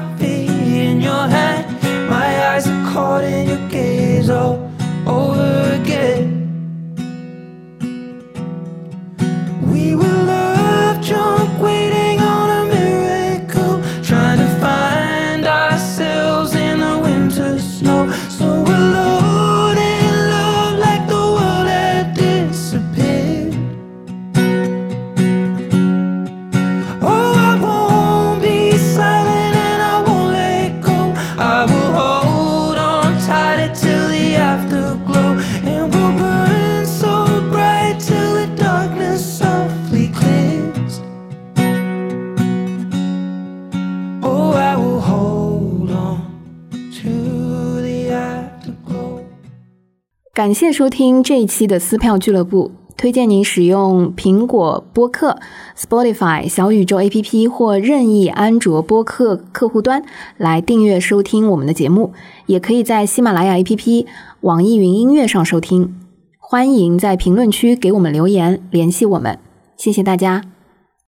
[50.42, 52.72] 感谢收听这一期的撕票俱乐部。
[52.98, 55.38] 推荐您使用苹果播客、
[55.78, 60.04] Spotify、小宇宙 APP 或任意安卓播客客户端
[60.38, 62.14] 来订阅收听我们的节目，
[62.48, 64.08] 也可以在喜马拉雅 APP、
[64.40, 65.94] 网易云音乐上收听。
[66.40, 69.38] 欢迎在评论区给我们留言，联系我们。
[69.78, 70.42] 谢谢大家。